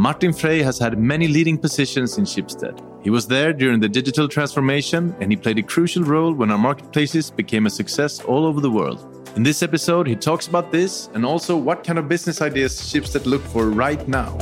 Martin 0.00 0.32
Frey 0.32 0.62
has 0.62 0.78
had 0.78 0.98
many 0.98 1.28
leading 1.28 1.58
positions 1.58 2.16
in 2.16 2.24
Schibsted. 2.24 2.74
He 3.04 3.10
was 3.10 3.26
there 3.26 3.52
during 3.52 3.80
the 3.80 3.88
digital 3.88 4.28
transformation 4.28 5.14
and 5.20 5.30
he 5.30 5.36
played 5.36 5.58
a 5.58 5.62
crucial 5.62 6.02
role 6.04 6.32
when 6.32 6.50
our 6.50 6.56
marketplaces 6.56 7.30
became 7.30 7.66
a 7.66 7.70
success 7.70 8.18
all 8.20 8.46
over 8.46 8.62
the 8.62 8.70
world. 8.70 9.28
In 9.36 9.42
this 9.42 9.62
episode, 9.62 10.06
he 10.06 10.16
talks 10.16 10.46
about 10.46 10.72
this 10.72 11.10
and 11.12 11.26
also 11.26 11.54
what 11.54 11.84
kind 11.84 11.98
of 11.98 12.08
business 12.08 12.40
ideas 12.40 12.80
Schibsted 12.80 13.26
look 13.26 13.42
for 13.42 13.68
right 13.68 14.08
now. 14.08 14.38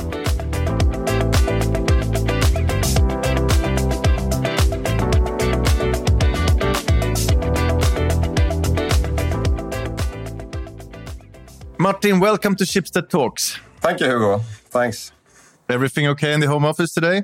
Martin, 11.77 12.21
welcome 12.21 12.55
to 12.55 12.63
Schibsted 12.63 13.09
Talks. 13.09 13.59
Thank 13.81 13.99
you, 13.99 14.05
Hugo. 14.05 14.37
Thanks. 14.69 15.11
Everything 15.69 16.07
okay 16.07 16.33
in 16.33 16.39
the 16.39 16.47
home 16.47 16.65
office 16.65 16.93
today? 16.93 17.23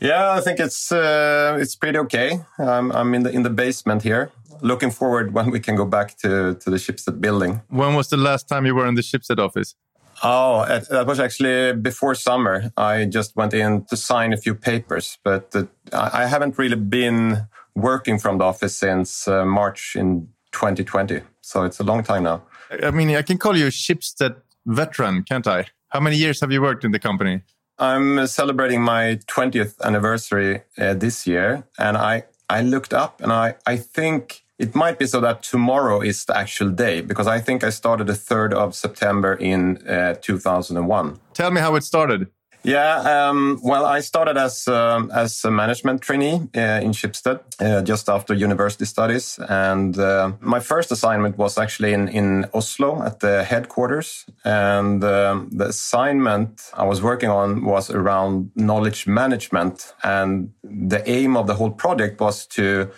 Yeah, 0.00 0.32
I 0.32 0.40
think 0.40 0.60
it's 0.60 0.92
uh, 0.92 1.58
it's 1.60 1.76
pretty 1.76 1.98
okay. 1.98 2.40
I'm, 2.58 2.92
I'm 2.92 3.14
in 3.14 3.22
the 3.24 3.30
in 3.30 3.42
the 3.42 3.50
basement 3.50 4.02
here. 4.02 4.30
Looking 4.60 4.92
forward 4.92 5.34
when 5.34 5.50
we 5.50 5.60
can 5.60 5.76
go 5.76 5.84
back 5.84 6.16
to 6.18 6.54
to 6.54 6.70
the 6.70 6.76
Schibsted 6.76 7.20
building. 7.20 7.60
When 7.68 7.94
was 7.94 8.08
the 8.08 8.16
last 8.16 8.48
time 8.48 8.66
you 8.66 8.74
were 8.74 8.86
in 8.86 8.94
the 8.94 9.02
Schibsted 9.02 9.38
office? 9.38 9.74
Oh, 10.22 10.64
that 10.90 11.06
was 11.06 11.18
actually 11.18 11.72
before 11.72 12.14
summer. 12.14 12.70
I 12.76 13.06
just 13.06 13.34
went 13.34 13.54
in 13.54 13.84
to 13.86 13.96
sign 13.96 14.32
a 14.32 14.36
few 14.36 14.54
papers, 14.54 15.18
but 15.24 15.54
uh, 15.54 15.64
I 15.92 16.26
haven't 16.26 16.58
really 16.58 16.76
been 16.76 17.48
working 17.74 18.20
from 18.20 18.38
the 18.38 18.44
office 18.44 18.76
since 18.76 19.26
uh, 19.26 19.44
March 19.44 19.96
in 19.96 20.28
2020. 20.52 21.22
So 21.40 21.64
it's 21.64 21.80
a 21.80 21.84
long 21.84 22.04
time 22.04 22.22
now. 22.22 22.42
I 22.82 22.92
mean, 22.92 23.16
I 23.16 23.22
can 23.22 23.38
call 23.38 23.56
you 23.56 23.66
a 23.66 23.70
Schibsted 23.70 24.36
veteran, 24.64 25.24
can't 25.24 25.46
I? 25.46 25.66
How 25.88 26.00
many 26.00 26.16
years 26.16 26.40
have 26.40 26.52
you 26.52 26.62
worked 26.62 26.84
in 26.84 26.92
the 26.92 27.00
company? 27.00 27.42
I'm 27.82 28.28
celebrating 28.28 28.80
my 28.80 29.18
20th 29.26 29.80
anniversary 29.80 30.62
uh, 30.78 30.94
this 30.94 31.26
year, 31.26 31.64
and 31.80 31.96
I 31.96 32.22
I 32.48 32.62
looked 32.62 32.94
up, 32.94 33.20
and 33.20 33.32
I 33.32 33.56
I 33.66 33.76
think 33.76 34.44
it 34.56 34.76
might 34.76 35.00
be 35.00 35.06
so 35.06 35.20
that 35.20 35.42
tomorrow 35.42 36.00
is 36.00 36.24
the 36.24 36.36
actual 36.36 36.70
day 36.70 37.00
because 37.00 37.26
I 37.26 37.40
think 37.40 37.64
I 37.64 37.70
started 37.70 38.06
the 38.06 38.12
3rd 38.12 38.52
of 38.52 38.76
September 38.76 39.34
in 39.34 39.78
uh, 39.88 40.14
2001. 40.22 41.18
Tell 41.34 41.50
me 41.50 41.60
how 41.60 41.74
it 41.74 41.82
started. 41.82 42.28
Yeah, 42.64 43.28
um, 43.28 43.58
well, 43.62 43.84
I 43.84 44.00
started 44.00 44.36
as 44.36 44.68
um, 44.68 45.10
as 45.12 45.44
a 45.44 45.50
management 45.50 46.00
trainee 46.00 46.48
uh, 46.54 46.80
in 46.80 46.92
Schibsted 46.92 47.40
uh, 47.58 47.82
just 47.82 48.08
after 48.08 48.34
university 48.34 48.84
studies, 48.84 49.40
and 49.48 49.98
uh, 49.98 50.32
my 50.40 50.60
first 50.60 50.92
assignment 50.92 51.36
was 51.38 51.58
actually 51.58 51.92
in 51.92 52.08
in 52.08 52.46
Oslo 52.54 53.02
at 53.02 53.18
the 53.18 53.42
headquarters. 53.42 54.26
And 54.44 55.02
um, 55.02 55.50
the 55.50 55.66
assignment 55.68 56.70
I 56.74 56.84
was 56.84 57.02
working 57.02 57.30
on 57.30 57.64
was 57.64 57.90
around 57.90 58.52
knowledge 58.54 59.08
management, 59.08 59.94
and 60.04 60.52
the 60.62 61.02
aim 61.10 61.36
of 61.36 61.48
the 61.48 61.54
whole 61.54 61.72
project 61.72 62.20
was 62.20 62.46
to 62.46 62.92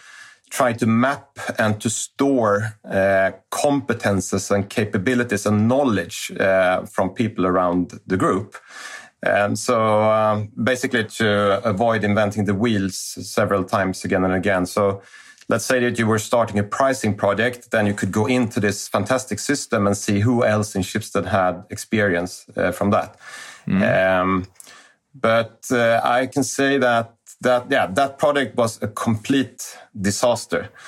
try 0.51 0.73
to 0.73 0.87
map 0.87 1.39
and 1.59 1.81
to 1.81 1.89
store 1.91 2.79
uh, 2.85 3.33
competences 3.51 4.51
and 4.51 4.69
capabilities 4.69 5.47
and 5.47 5.69
knowledge 5.69 6.31
uh, 6.39 6.85
from 6.85 7.11
people 7.11 7.47
around 7.47 7.99
the 8.07 8.17
group. 8.17 8.57
And 9.25 9.59
so 9.59 10.03
um, 10.03 10.53
basically 10.63 11.05
to 11.05 11.67
avoid 11.67 12.05
inventing 12.05 12.45
the 12.45 12.55
wheels 12.55 12.97
several 12.97 13.65
times 13.65 14.05
again 14.05 14.23
and 14.25 14.35
again. 14.35 14.67
So 14.67 15.03
let's 15.49 15.65
say 15.65 15.81
that 15.81 15.99
you 15.99 16.07
were 16.07 16.19
starting 16.19 16.59
a 16.59 16.63
pricing 16.63 17.15
project, 17.15 17.71
then 17.71 17.87
you 17.87 17.95
could 17.95 18.13
go 18.13 18.27
into 18.27 18.61
this 18.61 18.87
fantastic 18.87 19.39
system 19.39 19.87
and 19.87 19.97
see 19.97 20.21
who 20.21 20.45
else 20.45 20.75
in 20.75 20.83
Schibsted 20.83 21.27
had 21.27 21.65
experience 21.71 22.47
uh, 22.57 22.71
from 22.71 22.91
that. 22.91 23.17
Mm. 23.67 24.21
Um, 24.21 24.47
but 25.15 25.67
uh, 25.71 26.01
I 26.05 26.27
can 26.27 26.45
say 26.45 26.77
that 26.79 27.15
that 27.41 27.67
yeah 27.71 27.87
that 27.87 28.19
project 28.19 28.57
was 28.57 28.83
a 28.83 28.89
complete 28.89 29.79
disaster. 30.01 30.71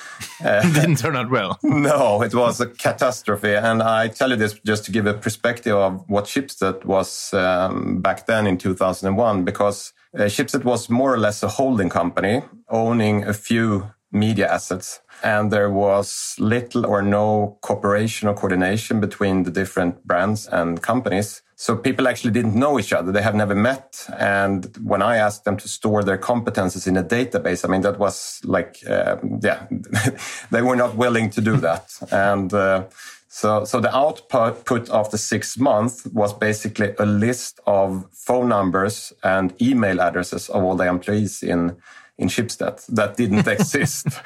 Uh, 0.43 0.61
didn't 0.73 0.97
turn 0.97 1.15
out 1.15 1.31
well. 1.31 1.57
No 1.63 2.21
it 2.21 2.33
was 2.33 2.61
a 2.61 2.67
catastrophe. 2.67 3.55
And 3.55 3.81
i 3.81 4.07
tell 4.07 4.29
you 4.29 4.35
this 4.35 4.53
just 4.65 4.85
to 4.85 4.91
give 4.91 5.07
a 5.07 5.13
perspective 5.13 5.75
of 5.75 6.03
what 6.07 6.25
Schibsted 6.25 6.85
was 6.85 7.33
um, 7.33 8.01
back 8.01 8.27
then 8.27 8.45
in 8.45 8.57
2001 8.57 9.43
because 9.43 9.93
uh, 10.15 10.23
Schibsted 10.23 10.63
was 10.63 10.89
more 10.89 11.13
or 11.13 11.17
less 11.17 11.41
a 11.43 11.47
holding 11.47 11.89
company 11.89 12.43
owning 12.69 13.23
a 13.23 13.33
few 13.33 13.91
media 14.11 14.51
assets 14.51 15.01
and 15.23 15.51
there 15.51 15.69
was 15.69 16.35
little 16.39 16.85
or 16.85 17.01
no 17.01 17.57
cooperation 17.61 18.27
or 18.27 18.33
coordination 18.33 18.99
between 18.99 19.43
the 19.43 19.51
different 19.51 20.05
brands 20.05 20.47
and 20.47 20.81
companies 20.81 21.41
so 21.59 21.75
people 21.75 22.07
actually 22.07 22.29
didn't 22.31 22.53
know 22.53 22.79
each 22.79 22.93
other. 22.93 23.11
They 23.11 23.23
have 23.23 23.33
never 23.33 23.55
met. 23.55 24.07
And 24.15 24.77
when 24.83 25.01
I 25.01 25.17
asked 25.17 25.43
them 25.43 25.57
to 25.57 25.67
store 25.67 26.03
their 26.03 26.19
competences 26.19 26.85
in 26.85 26.95
a 26.97 27.03
database, 27.03 27.65
I 27.65 27.67
mean, 27.67 27.81
that 27.81 27.97
was 27.97 28.39
like, 28.43 28.77
uh, 28.87 29.17
yeah, 29.41 29.65
they 30.51 30.61
were 30.61 30.75
not 30.75 30.95
willing 30.95 31.31
to 31.31 31.41
do 31.41 31.57
that. 31.57 31.97
and 32.11 32.53
uh, 32.53 32.85
so, 33.27 33.65
so 33.65 33.79
the 33.79 33.95
output 33.95 34.87
of 34.89 35.09
the 35.09 35.17
six 35.17 35.57
months 35.57 36.05
was 36.13 36.31
basically 36.31 36.93
a 36.99 37.05
list 37.07 37.59
of 37.65 38.05
phone 38.13 38.49
numbers 38.49 39.11
and 39.23 39.59
email 39.59 39.99
addresses 39.99 40.49
of 40.49 40.63
all 40.63 40.75
the 40.75 40.87
employees 40.87 41.41
in 41.41 41.75
in 42.17 42.27
Schibsted 42.29 42.85
that 42.87 43.15
didn't 43.17 43.47
exist. 43.57 44.07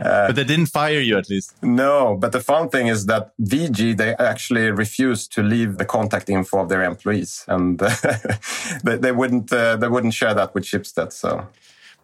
Uh, 0.00 0.28
but 0.28 0.36
they 0.36 0.44
didn't 0.44 0.66
fire 0.66 1.00
you 1.00 1.16
at 1.18 1.28
least. 1.28 1.62
No, 1.62 2.16
but 2.16 2.32
the 2.32 2.40
fun 2.40 2.68
thing 2.68 2.86
is 2.86 3.06
that 3.06 3.32
VG 3.40 3.96
they 3.96 4.14
actually 4.14 4.70
refused 4.70 5.32
to 5.32 5.42
leave 5.42 5.78
the 5.78 5.84
contact 5.84 6.28
info 6.28 6.60
of 6.60 6.68
their 6.68 6.82
employees, 6.82 7.44
and 7.48 7.78
they, 8.84 8.96
they, 8.96 9.12
wouldn't 9.12 9.52
uh, 9.52 9.76
they 9.76 9.88
wouldn't 9.88 10.14
share 10.14 10.34
that 10.34 10.54
with 10.54 10.64
Schibsted. 10.64 11.12
So 11.12 11.46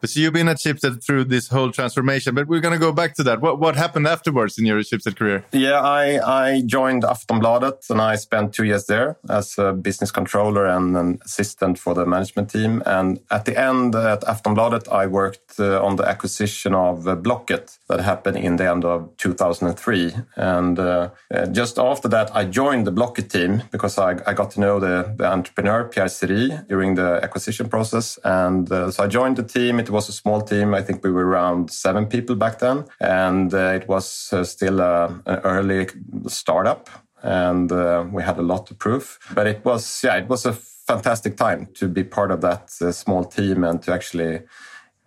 but 0.01 0.11
so 0.11 0.21
you've 0.21 0.33
been 0.33 0.49
at 0.49 0.57
Schibsted 0.57 1.05
through 1.05 1.25
this 1.25 1.49
whole 1.49 1.71
transformation, 1.71 2.35
but 2.35 2.47
we're 2.47 2.61
going 2.61 2.75
to 2.75 2.79
go 2.79 2.93
back 2.93 3.15
to 3.15 3.23
that. 3.25 3.41
What 3.41 3.59
what 3.59 3.77
happened 3.77 4.07
afterwards 4.07 4.59
in 4.59 4.67
your 4.67 4.81
Schibsted 4.81 5.17
career? 5.17 5.45
Yeah, 5.53 5.81
I 5.81 6.05
I 6.45 6.63
joined 6.67 7.03
Aftonbladet 7.03 7.91
and 7.91 8.01
I 8.01 8.17
spent 8.17 8.55
two 8.55 8.65
years 8.65 8.87
there 8.87 9.17
as 9.29 9.59
a 9.59 9.73
business 9.73 10.11
controller 10.11 10.67
and 10.67 10.97
an 10.97 11.19
assistant 11.25 11.79
for 11.79 11.95
the 11.95 12.07
management 12.07 12.51
team. 12.51 12.83
And 12.87 13.21
at 13.31 13.45
the 13.45 13.59
end 13.59 13.95
at 13.95 14.23
Aftonbladet, 14.23 14.89
I 14.93 15.07
worked 15.07 15.59
uh, 15.59 15.85
on 15.85 15.97
the 15.97 16.09
acquisition 16.09 16.75
of 16.75 17.07
uh, 17.07 17.15
Blocket 17.15 17.79
that 17.89 18.01
happened 18.01 18.39
in 18.39 18.57
the 18.57 18.69
end 18.69 18.85
of 18.85 19.11
2003. 19.17 20.15
And 20.37 20.79
uh, 20.79 21.11
uh, 21.35 21.47
just 21.47 21.79
after 21.79 22.09
that, 22.09 22.35
I 22.35 22.45
joined 22.45 22.87
the 22.87 22.93
Blocket 22.93 23.31
team 23.31 23.63
because 23.71 23.99
I, 23.99 24.19
I 24.27 24.33
got 24.35 24.51
to 24.53 24.61
know 24.61 24.81
the, 24.81 25.15
the 25.17 25.27
entrepreneur 25.27 25.85
Pierre 25.85 26.09
Siri 26.09 26.51
during 26.69 26.95
the 26.95 27.21
acquisition 27.23 27.69
process. 27.69 28.19
And 28.25 28.71
uh, 28.71 28.91
so 28.91 29.05
I 29.05 29.07
joined 29.07 29.37
the 29.37 29.43
team. 29.43 29.79
It 29.79 29.90
was 29.91 30.09
a 30.09 30.13
small 30.13 30.41
team. 30.41 30.75
I 30.75 30.83
think 30.83 31.05
we 31.05 31.11
were 31.11 31.27
around 31.27 31.71
seven 31.71 32.07
people 32.07 32.37
back 32.37 32.59
then. 32.59 32.85
And 33.01 33.53
uh, 33.53 33.73
it 33.75 33.89
was 33.89 34.33
uh, 34.33 34.45
still 34.45 34.81
a, 34.81 35.07
an 35.27 35.41
early 35.45 35.89
startup. 36.27 36.89
And 37.23 37.71
uh, 37.71 38.07
we 38.11 38.23
had 38.23 38.39
a 38.39 38.43
lot 38.43 38.67
to 38.67 38.75
prove. 38.75 39.19
But 39.35 39.47
it 39.47 39.65
was, 39.65 40.03
yeah, 40.03 40.17
it 40.17 40.29
was 40.29 40.47
a 40.47 40.53
fantastic 40.53 41.37
time 41.37 41.67
to 41.75 41.89
be 41.89 42.05
part 42.05 42.31
of 42.31 42.41
that 42.41 42.71
uh, 42.81 42.93
small 42.93 43.25
team 43.25 43.65
and 43.65 43.83
to 43.83 43.93
actually 43.93 44.41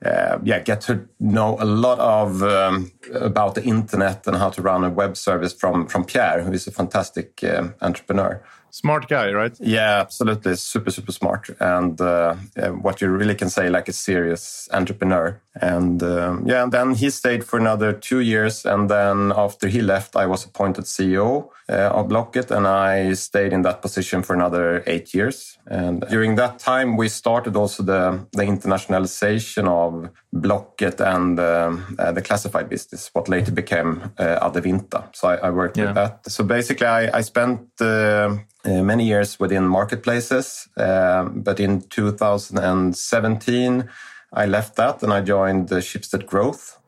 uh, 0.06 0.38
yeah, 0.44 0.60
get 0.60 0.82
to 0.82 1.08
know 1.20 1.58
a 1.60 1.66
lot 1.66 2.00
of 2.00 2.44
um, 2.44 2.92
about 3.14 3.56
the 3.56 3.64
internet 3.64 4.28
and 4.28 4.36
how 4.36 4.50
to 4.50 4.62
run 4.62 4.84
a 4.84 4.90
web 4.90 5.16
service 5.16 5.54
from 5.54 5.88
from 5.88 6.04
Pierre, 6.04 6.42
who 6.42 6.52
is 6.52 6.68
a 6.68 6.72
fantastic 6.72 7.42
uh, 7.44 7.70
entrepreneur. 7.82 8.44
Smart 8.74 9.08
guy, 9.08 9.32
right? 9.32 9.56
Yeah, 9.60 10.00
absolutely. 10.00 10.56
Super, 10.56 10.90
super 10.90 11.12
smart. 11.12 11.48
And 11.60 12.02
uh, 12.02 12.34
what 12.82 13.02
you 13.02 13.10
really 13.10 13.36
can 13.36 13.52
say, 13.52 13.70
like 13.70 13.88
a 13.88 13.94
serious 13.94 14.68
entrepreneur. 14.74 15.40
And 15.62 16.02
um, 16.02 16.48
yeah, 16.48 16.64
and 16.64 16.72
then 16.72 16.96
he 16.96 17.12
stayed 17.12 17.44
for 17.44 17.60
another 17.60 17.94
two 17.94 18.20
years. 18.20 18.66
And 18.66 18.90
then 18.90 19.32
after 19.36 19.68
he 19.68 19.82
left, 19.82 20.16
I 20.16 20.26
was 20.26 20.46
appointed 20.46 20.86
CEO 20.86 21.50
uh, 21.70 21.92
of 21.94 22.08
Blocket 22.08 22.50
and 22.50 22.68
I 22.68 23.14
stayed 23.14 23.54
in 23.54 23.62
that 23.62 23.82
position 23.82 24.24
for 24.24 24.34
another 24.34 24.84
eight 24.88 25.14
years. 25.14 25.60
And 25.68 26.02
during 26.10 26.36
that 26.36 26.58
time, 26.58 26.98
we 26.98 27.08
started 27.08 27.56
also 27.56 27.84
the, 27.84 28.26
the 28.32 28.44
internationalization 28.44 29.68
of 29.68 30.10
Blocket 30.32 31.00
and 31.00 31.40
um, 31.40 31.96
uh, 32.00 32.12
the 32.12 32.24
classified 32.24 32.68
business, 32.68 33.12
what 33.14 33.30
later 33.30 33.52
became 33.52 34.12
uh, 34.18 34.50
Adevinta. 34.50 35.16
So 35.16 35.28
I, 35.28 35.36
I 35.36 35.50
worked 35.52 35.78
yeah. 35.78 35.86
with 35.86 35.96
that. 35.96 36.32
So 36.32 36.44
basically, 36.44 36.88
I, 36.88 37.20
I 37.20 37.22
spent 37.22 37.70
uh, 37.80 38.38
uh, 38.66 38.82
many 38.82 39.06
years 39.06 39.40
within 39.40 39.68
marketplaces. 39.68 40.68
Uh, 40.76 41.26
but 41.26 41.60
in 41.60 41.82
2017, 41.82 43.88
I 44.34 44.46
left 44.46 44.76
that 44.76 45.04
and 45.04 45.14
I 45.14 45.22
joined 45.22 45.70
the 45.70 45.78
Schibsted 45.78 46.26
Growth. 46.26 46.80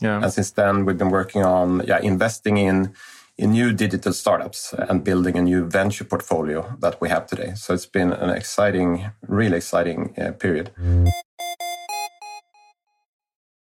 Yeah. 0.00 0.22
And 0.22 0.32
since 0.32 0.50
then, 0.50 0.84
we've 0.84 0.98
been 0.98 1.10
working 1.10 1.44
on 1.44 1.82
yeah, 1.86 2.00
investing 2.00 2.56
in 2.56 2.94
in 3.38 3.52
new 3.52 3.72
digital 3.72 4.12
startups 4.12 4.74
and 4.74 5.02
building 5.02 5.36
a 5.36 5.42
new 5.42 5.64
venture 5.64 6.04
portfolio 6.04 6.76
that 6.80 7.00
we 7.00 7.08
have 7.08 7.26
today. 7.26 7.54
So 7.54 7.72
it's 7.72 7.86
been 7.86 8.12
an 8.12 8.30
exciting, 8.30 9.10
really 9.26 9.56
exciting 9.56 10.14
uh, 10.18 10.32
period. 10.32 10.70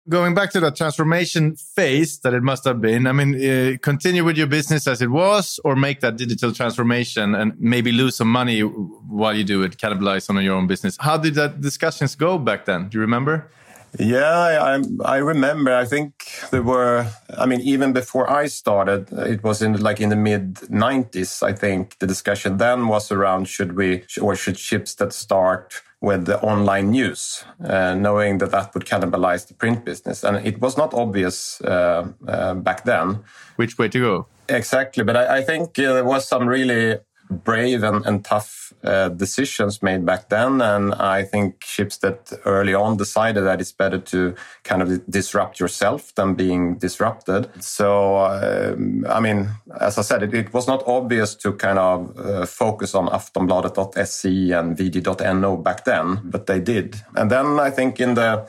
Going 0.08 0.34
back 0.34 0.50
to 0.52 0.60
the 0.60 0.70
transformation 0.70 1.56
phase 1.56 2.18
that 2.20 2.32
it 2.32 2.42
must 2.42 2.64
have 2.64 2.80
been, 2.80 3.06
I 3.06 3.12
mean, 3.12 3.34
uh, 3.34 3.76
continue 3.82 4.24
with 4.24 4.36
your 4.38 4.46
business 4.46 4.86
as 4.86 5.02
it 5.02 5.10
was 5.10 5.60
or 5.62 5.76
make 5.76 6.00
that 6.00 6.16
digital 6.16 6.52
transformation 6.52 7.34
and 7.34 7.52
maybe 7.60 7.92
lose 7.92 8.16
some 8.16 8.30
money 8.30 8.60
while 8.60 9.36
you 9.36 9.44
do 9.44 9.62
it, 9.62 9.76
cannibalize 9.76 10.30
on 10.30 10.42
your 10.42 10.54
own 10.54 10.66
business. 10.66 10.96
How 10.98 11.18
did 11.18 11.34
that 11.34 11.60
discussions 11.60 12.14
go 12.16 12.38
back 12.38 12.64
then? 12.64 12.88
Do 12.88 12.96
you 12.96 13.02
remember? 13.02 13.50
Yeah, 13.98 14.38
I, 14.62 14.82
I 15.04 15.16
remember. 15.18 15.74
I 15.74 15.84
think 15.84 16.30
there 16.50 16.62
were. 16.62 17.06
I 17.36 17.46
mean, 17.46 17.60
even 17.60 17.92
before 17.92 18.30
I 18.30 18.46
started, 18.46 19.10
it 19.12 19.42
was 19.42 19.62
in 19.62 19.80
like 19.80 20.00
in 20.00 20.10
the 20.10 20.16
mid 20.16 20.54
'90s. 20.54 21.42
I 21.42 21.52
think 21.52 21.98
the 21.98 22.06
discussion 22.06 22.58
then 22.58 22.86
was 22.86 23.10
around 23.10 23.48
should 23.48 23.76
we 23.76 24.04
or 24.20 24.36
should 24.36 24.54
Schibsted 24.56 25.12
start 25.12 25.82
with 26.00 26.24
the 26.24 26.40
online 26.40 26.90
news, 26.90 27.44
uh, 27.62 27.94
knowing 27.94 28.38
that 28.38 28.50
that 28.50 28.72
would 28.74 28.86
cannibalize 28.86 29.46
the 29.46 29.54
print 29.54 29.84
business. 29.84 30.24
And 30.24 30.44
it 30.46 30.60
was 30.60 30.76
not 30.76 30.94
obvious 30.94 31.60
uh, 31.60 32.08
uh, 32.26 32.54
back 32.54 32.84
then. 32.84 33.20
Which 33.56 33.76
way 33.78 33.88
to 33.88 34.00
go? 34.00 34.26
Exactly. 34.48 35.04
But 35.04 35.16
I, 35.16 35.38
I 35.38 35.42
think 35.42 35.78
uh, 35.78 35.92
there 35.94 36.04
was 36.04 36.26
some 36.26 36.46
really 36.46 36.98
brave 37.30 37.82
and, 37.82 38.04
and 38.04 38.24
tough 38.24 38.72
uh, 38.82 39.08
decisions 39.08 39.82
made 39.82 40.04
back 40.04 40.28
then. 40.28 40.60
And 40.60 40.94
I 40.94 41.22
think 41.22 41.60
Schibsted 41.60 42.40
early 42.44 42.74
on 42.74 42.96
decided 42.96 43.42
that 43.42 43.60
it's 43.60 43.72
better 43.72 43.98
to 43.98 44.34
kind 44.64 44.82
of 44.82 45.06
disrupt 45.10 45.60
yourself 45.60 46.14
than 46.14 46.34
being 46.34 46.76
disrupted. 46.76 47.50
So, 47.62 48.16
um, 48.18 49.06
I 49.08 49.20
mean, 49.20 49.48
as 49.80 49.98
I 49.98 50.02
said, 50.02 50.22
it, 50.22 50.34
it, 50.34 50.52
was 50.52 50.66
not 50.66 50.82
obvious 50.86 51.34
to 51.36 51.52
kind 51.52 51.78
of 51.78 52.18
uh, 52.18 52.46
focus 52.46 52.94
on 52.94 53.08
aftonbladet.se 53.08 54.50
and 54.50 54.76
vg.no 54.76 55.56
back 55.56 55.84
then, 55.84 56.20
but 56.24 56.46
they 56.46 56.60
did. 56.60 56.96
And 57.14 57.30
then 57.30 57.60
I 57.60 57.70
think 57.70 58.00
in 58.00 58.14
the 58.14 58.48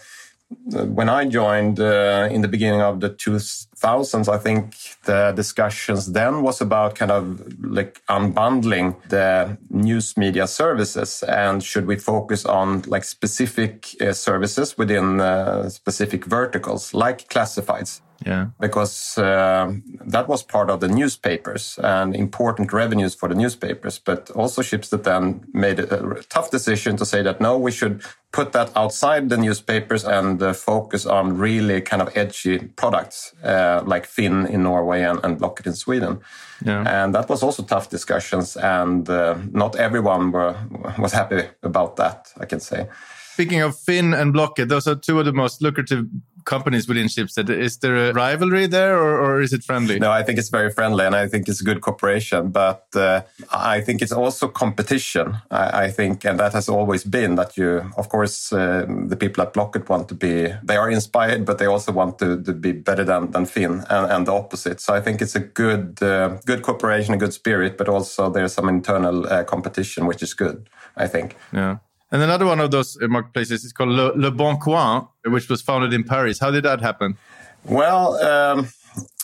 when 0.72 1.10
I 1.10 1.26
joined 1.26 1.80
uh, 1.80 2.28
in 2.32 2.42
the 2.42 2.48
beginning 2.48 2.82
of 2.82 3.00
the 3.00 3.10
2000s, 3.10 4.28
I 4.28 4.38
think 4.38 4.76
the 5.04 5.34
discussions 5.36 6.12
then 6.12 6.44
was 6.44 6.62
about 6.62 6.96
kind 6.96 7.12
of 7.12 7.42
like 7.64 8.02
unbundling 8.08 8.96
the 9.10 9.58
news 9.70 10.18
media 10.18 10.48
services 10.48 11.24
and 11.24 11.64
should 11.64 11.88
we 11.88 11.98
focus 11.98 12.46
on 12.46 12.84
like 12.88 13.04
specific 13.04 13.96
uh, 14.02 14.14
services 14.14 14.78
within 14.78 15.20
uh, 15.20 15.70
specific 15.70 16.26
verticals 16.26 16.94
like 16.94 17.30
classifieds. 17.30 18.02
Yeah. 18.26 18.48
Because 18.60 19.18
uh, 19.18 19.74
that 20.06 20.28
was 20.28 20.44
part 20.44 20.70
of 20.70 20.80
the 20.80 20.88
newspapers 20.88 21.80
and 21.84 22.16
important 22.16 22.72
revenues 22.74 23.16
for 23.16 23.30
the 23.30 23.36
newspapers. 23.36 24.00
But 24.00 24.30
also 24.32 24.62
Schibsted 24.62 25.04
then 25.04 25.46
made 25.54 25.80
a 25.80 26.24
tough 26.30 26.52
decision 26.52 26.98
to 26.98 27.06
say 27.06 27.24
that 27.24 27.42
no, 27.42 27.58
we 27.58 27.72
should 27.72 28.04
put 28.32 28.52
that 28.54 28.72
outside 28.76 29.30
the 29.30 29.38
newspapers 29.38 30.06
and 30.06 30.42
uh, 30.42 30.54
focus 30.54 31.06
on 31.06 31.38
really 31.38 31.82
kind 31.82 32.02
of 32.02 32.16
edgy 32.16 32.60
products 32.76 33.34
uh, 33.44 33.82
like 33.86 34.06
Finn 34.06 34.46
in 34.48 34.64
Norway 34.64 35.04
and, 35.04 35.20
and 35.24 35.38
Blocket 35.38 35.68
in 35.68 35.74
Sweden. 35.74 36.20
Yeah. 36.64 36.84
And 36.88 37.14
that 37.16 37.28
was 37.28 37.44
also 37.44 37.64
tough 37.64 37.90
discussions, 37.90 38.56
and 38.56 39.10
uh, 39.10 39.36
not 39.52 39.76
everyone 39.76 40.32
were, 40.32 40.56
was 41.00 41.12
happy 41.12 41.44
about 41.64 41.96
that, 41.96 42.32
I 42.40 42.46
can 42.46 42.60
say. 42.60 42.88
Speaking 43.34 43.62
of 43.62 43.76
Finn 43.76 44.14
and 44.14 44.34
Blocket, 44.34 44.70
those 44.70 44.88
are 44.88 44.96
two 44.96 45.20
of 45.20 45.26
the 45.26 45.34
most 45.34 45.62
lucrative 45.62 46.06
companies 46.46 46.88
within 46.88 47.08
Schibsted. 47.08 47.50
Is 47.50 47.78
there 47.78 48.10
a 48.10 48.14
rivalry 48.14 48.68
there 48.68 48.98
or, 48.98 49.20
or, 49.20 49.42
is 49.42 49.54
it 49.54 49.64
friendly? 49.64 50.00
No, 50.00 50.12
I 50.12 50.24
think 50.24 50.40
it's 50.40 50.50
very 50.50 50.72
friendly 50.72 51.06
and 51.06 51.16
I 51.16 51.28
think 51.28 51.48
it's 51.48 51.62
a 51.62 51.64
good 51.64 51.82
cooperation. 51.82 52.50
But 52.50 52.86
uh, 52.96 53.22
I 53.52 53.82
think 53.82 54.02
it's 54.02 54.12
also 54.12 54.48
competition. 54.48 55.38
I, 55.50 55.86
I, 55.86 55.92
think, 55.92 56.26
and 56.26 56.40
that 56.40 56.54
has 56.54 56.70
always 56.70 57.04
been 57.04 57.36
that 57.36 57.58
you, 57.58 57.92
of 57.98 58.10
course, 58.10 58.54
uh, 58.54 58.86
the 58.88 59.16
people 59.16 59.44
at 59.44 59.54
Blocket 59.54 59.90
want 59.90 60.08
to 60.10 60.16
be, 60.16 60.54
they 60.64 60.78
are 60.78 60.90
inspired, 60.90 61.46
but 61.46 61.58
they 61.58 61.66
also 61.66 61.92
want 61.92 62.20
to, 62.20 62.42
to 62.44 62.54
be 62.54 62.72
better 62.72 63.04
than, 63.04 63.32
than 63.32 63.46
Finn 63.46 63.84
and, 63.90 64.12
and, 64.12 64.28
the 64.28 64.34
opposite. 64.34 64.80
So 64.80 64.94
I 64.94 65.02
think 65.02 65.22
it's 65.22 65.36
a 65.36 65.40
good, 65.40 66.02
uh, 66.02 66.38
good 66.46 66.62
cooperation, 66.62 67.14
a 67.14 67.18
good 67.18 67.34
spirit, 67.34 67.78
but 67.78 67.90
also 67.90 68.30
there's 68.30 68.54
some 68.54 68.70
internal 68.70 69.28
uh, 69.28 69.44
competition, 69.44 70.06
which 70.06 70.22
is 70.22 70.34
good, 70.34 70.70
I 70.96 71.08
think. 71.08 71.36
Yeah. 71.52 71.78
And 72.12 72.22
another 72.22 72.46
one 72.46 72.60
of 72.60 72.72
those 72.72 72.98
uh, 73.02 73.08
marketplaces 73.08 73.64
is 73.64 73.72
called 73.72 73.90
Le, 73.90 74.12
Le 74.16 74.32
Bon 74.32 74.58
Coin, 74.58 75.08
which 75.26 75.48
was 75.50 75.62
founded 75.62 75.94
in 75.94 76.04
Paris. 76.04 76.40
How 76.40 76.52
did 76.52 76.64
that 76.64 76.82
happen? 76.82 77.18
Well, 77.64 78.16
um, 78.16 78.68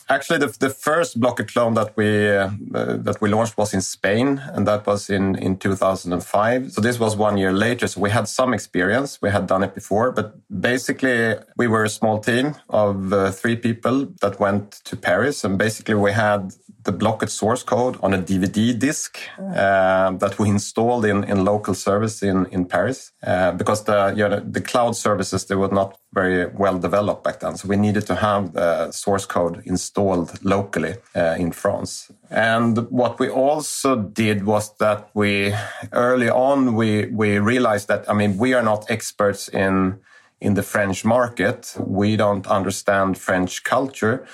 actually, 0.10 0.40
the, 0.40 0.56
the 0.60 0.70
first 0.70 1.20
Blocket 1.20 1.52
clone 1.52 1.74
that 1.74 1.98
we 1.98 2.30
uh, 2.30 2.50
that 2.72 3.18
we 3.20 3.30
launched 3.30 3.58
was 3.58 3.74
in 3.74 3.82
Spain, 3.82 4.42
and 4.54 4.66
that 4.68 4.86
was 4.86 5.10
in 5.10 5.36
in 5.36 5.58
2005. 5.58 6.72
So 6.72 6.82
this 6.82 7.00
was 7.00 7.16
one 7.18 7.38
year 7.38 7.52
later. 7.52 7.88
So 7.88 8.00
we 8.00 8.10
had 8.10 8.28
some 8.28 8.54
experience. 8.54 9.22
We 9.22 9.32
had 9.32 9.48
done 9.48 9.64
it 9.64 9.76
before, 9.76 10.12
but 10.12 10.36
basically, 10.62 11.36
we 11.58 11.68
were 11.68 11.84
a 11.84 11.90
small 11.90 12.20
team 12.20 12.56
of 12.70 13.12
uh, 13.12 13.32
three 13.32 13.56
people 13.56 14.08
that 14.22 14.40
went 14.40 14.72
to 14.86 14.96
Paris, 14.96 15.44
and 15.44 15.58
basically, 15.58 15.96
we 15.96 16.14
had 16.14 16.54
the 16.88 16.94
Blocket 16.94 17.30
source 17.30 17.64
code 17.64 17.98
on 18.02 18.14
a 18.14 18.18
DVD 18.18 18.80
disc 18.80 19.20
uh, 19.38 20.12
that 20.12 20.40
we 20.40 20.50
installed 20.50 21.04
in, 21.06 21.26
in 21.26 21.44
local 21.44 21.74
service 21.74 22.24
in, 22.24 22.46
in 22.48 22.66
Paris 22.66 23.12
uh, 23.24 23.52
because 23.52 23.84
the, 23.84 24.14
you 24.16 24.28
know, 24.28 24.40
the 24.40 24.62
cloud 24.62 24.96
services, 24.96 25.46
they 25.46 25.56
were 25.56 25.68
not 25.68 26.00
very 26.14 26.46
well 26.46 26.80
developed 26.80 27.26
back 27.26 27.42
then. 27.42 27.58
So 27.58 27.68
we 27.68 27.76
needed 27.76 28.08
to 28.08 28.16
have 28.16 28.54
the 28.54 28.92
source 28.92 29.26
code 29.26 29.62
installed 29.66 30.44
locally 30.46 30.96
uh, 31.14 31.36
in 31.38 31.52
France. 31.52 32.10
And 32.32 32.78
what 32.90 33.20
we 33.20 33.30
also 33.30 33.98
did 33.98 34.46
was 34.46 34.76
that 34.78 35.10
we 35.14 35.54
early 35.92 36.30
on, 36.30 36.74
we, 36.76 37.08
we 37.08 37.38
realized 37.38 37.90
that, 37.90 38.10
I 38.10 38.14
mean, 38.14 38.38
we 38.38 38.54
are 38.54 38.64
not 38.64 38.90
experts 38.90 39.50
in 39.50 40.00
in 40.40 40.54
the 40.54 40.64
French 40.64 41.04
market. 41.04 41.76
We 41.80 42.16
don't 42.16 42.46
understand 42.48 43.18
French 43.18 43.64
culture. 43.64 44.26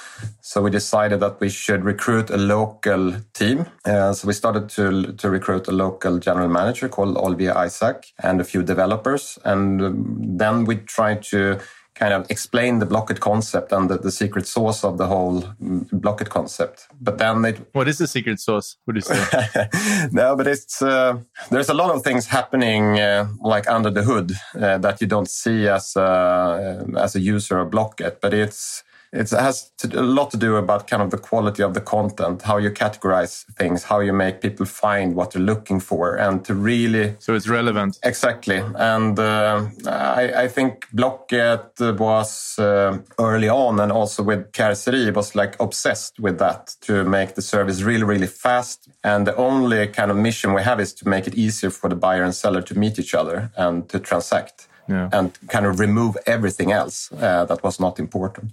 So 0.41 0.61
we 0.61 0.69
decided 0.69 1.19
that 1.21 1.39
we 1.39 1.49
should 1.49 1.83
recruit 1.83 2.29
a 2.29 2.37
local 2.37 3.15
team. 3.33 3.67
Uh, 3.85 4.13
so 4.13 4.27
we 4.27 4.33
started 4.33 4.69
to, 4.69 5.13
to 5.13 5.29
recruit 5.29 5.67
a 5.67 5.71
local 5.71 6.19
general 6.19 6.49
manager 6.49 6.89
called 6.89 7.17
Olivier 7.17 7.53
Aizac 7.53 8.11
and 8.21 8.41
a 8.41 8.43
few 8.43 8.63
developers. 8.63 9.39
And 9.45 10.39
then 10.39 10.65
we 10.65 10.75
tried 10.77 11.23
to 11.23 11.59
kind 11.95 12.13
of 12.13 12.29
explain 12.29 12.79
the 12.79 12.85
Blocket 12.85 13.19
concept 13.19 13.71
and 13.71 13.89
the, 13.89 13.97
the 13.97 14.11
secret 14.11 14.47
sauce 14.47 14.83
of 14.83 14.97
the 14.97 15.07
whole 15.07 15.43
Blocket 15.91 16.29
concept. 16.29 16.87
But 16.99 17.17
then 17.17 17.45
it. 17.45 17.59
What 17.73 17.87
is 17.87 17.97
the 17.97 18.07
secret 18.07 18.39
sauce? 18.39 18.77
Would 18.85 18.95
you 18.95 19.01
say? 19.01 19.69
no, 20.11 20.35
but 20.35 20.47
it's 20.47 20.81
uh, 20.81 21.19
there's 21.51 21.69
a 21.69 21.73
lot 21.73 21.93
of 21.95 22.03
things 22.03 22.27
happening 22.27 22.99
uh, 22.99 23.27
like 23.41 23.69
under 23.69 23.89
the 23.89 24.03
hood 24.03 24.31
uh, 24.55 24.77
that 24.79 25.01
you 25.01 25.07
don't 25.07 25.29
see 25.29 25.67
as 25.67 25.95
a, 25.95 26.85
as 26.97 27.15
a 27.15 27.19
user 27.19 27.59
of 27.59 27.71
Blocket. 27.71 28.21
But 28.21 28.33
it's 28.33 28.83
it 29.13 29.29
has 29.29 29.71
to, 29.77 29.87
a 29.99 30.01
lot 30.01 30.31
to 30.31 30.37
do 30.37 30.55
about 30.55 30.87
kind 30.87 31.01
of 31.01 31.11
the 31.11 31.17
quality 31.17 31.61
of 31.61 31.75
the 31.75 31.81
content, 31.81 32.41
how 32.41 32.57
you 32.57 32.71
categorize 32.71 33.45
things, 33.57 33.83
how 33.83 33.99
you 33.99 34.11
make 34.11 34.41
people 34.41 34.65
find 34.65 35.15
what 35.15 35.31
they're 35.31 35.41
looking 35.41 35.79
for, 35.79 36.15
and 36.15 36.43
to 36.45 36.55
really. 36.55 37.15
So 37.19 37.35
it's 37.35 37.47
relevant. 37.47 37.99
Exactly, 38.03 38.57
and 38.75 39.17
uh, 39.19 39.67
I, 39.85 40.43
I, 40.43 40.47
think 40.47 40.87
Blocket 40.91 41.79
was 41.79 42.57
uh, 42.57 42.97
early 43.19 43.49
on, 43.49 43.79
and 43.79 43.91
also 43.91 44.23
with 44.23 44.51
Carcerie 44.51 45.11
was 45.11 45.35
like 45.35 45.59
obsessed 45.59 46.19
with 46.19 46.39
that 46.39 46.75
to 46.81 47.03
make 47.03 47.35
the 47.35 47.41
service 47.41 47.83
really, 47.83 48.03
really 48.03 48.27
fast. 48.27 48.89
And 49.03 49.27
the 49.27 49.35
only 49.35 49.87
kind 49.87 50.09
of 50.09 50.17
mission 50.17 50.53
we 50.53 50.63
have 50.63 50.79
is 50.79 50.93
to 50.95 51.07
make 51.07 51.27
it 51.27 51.35
easier 51.35 51.69
for 51.69 51.87
the 51.87 51.95
buyer 51.95 52.23
and 52.23 52.33
seller 52.33 52.63
to 52.63 52.77
meet 52.77 52.97
each 52.97 53.13
other 53.13 53.51
and 53.55 53.87
to 53.89 53.99
transact. 53.99 54.67
Yeah. 54.89 55.07
And 55.13 55.31
kind 55.47 55.65
of 55.65 55.79
remove 55.79 56.17
everything 56.25 56.73
else 56.73 57.09
uh, 57.13 57.45
that 57.45 57.63
was 57.63 57.79
not 57.79 57.99
important. 57.99 58.51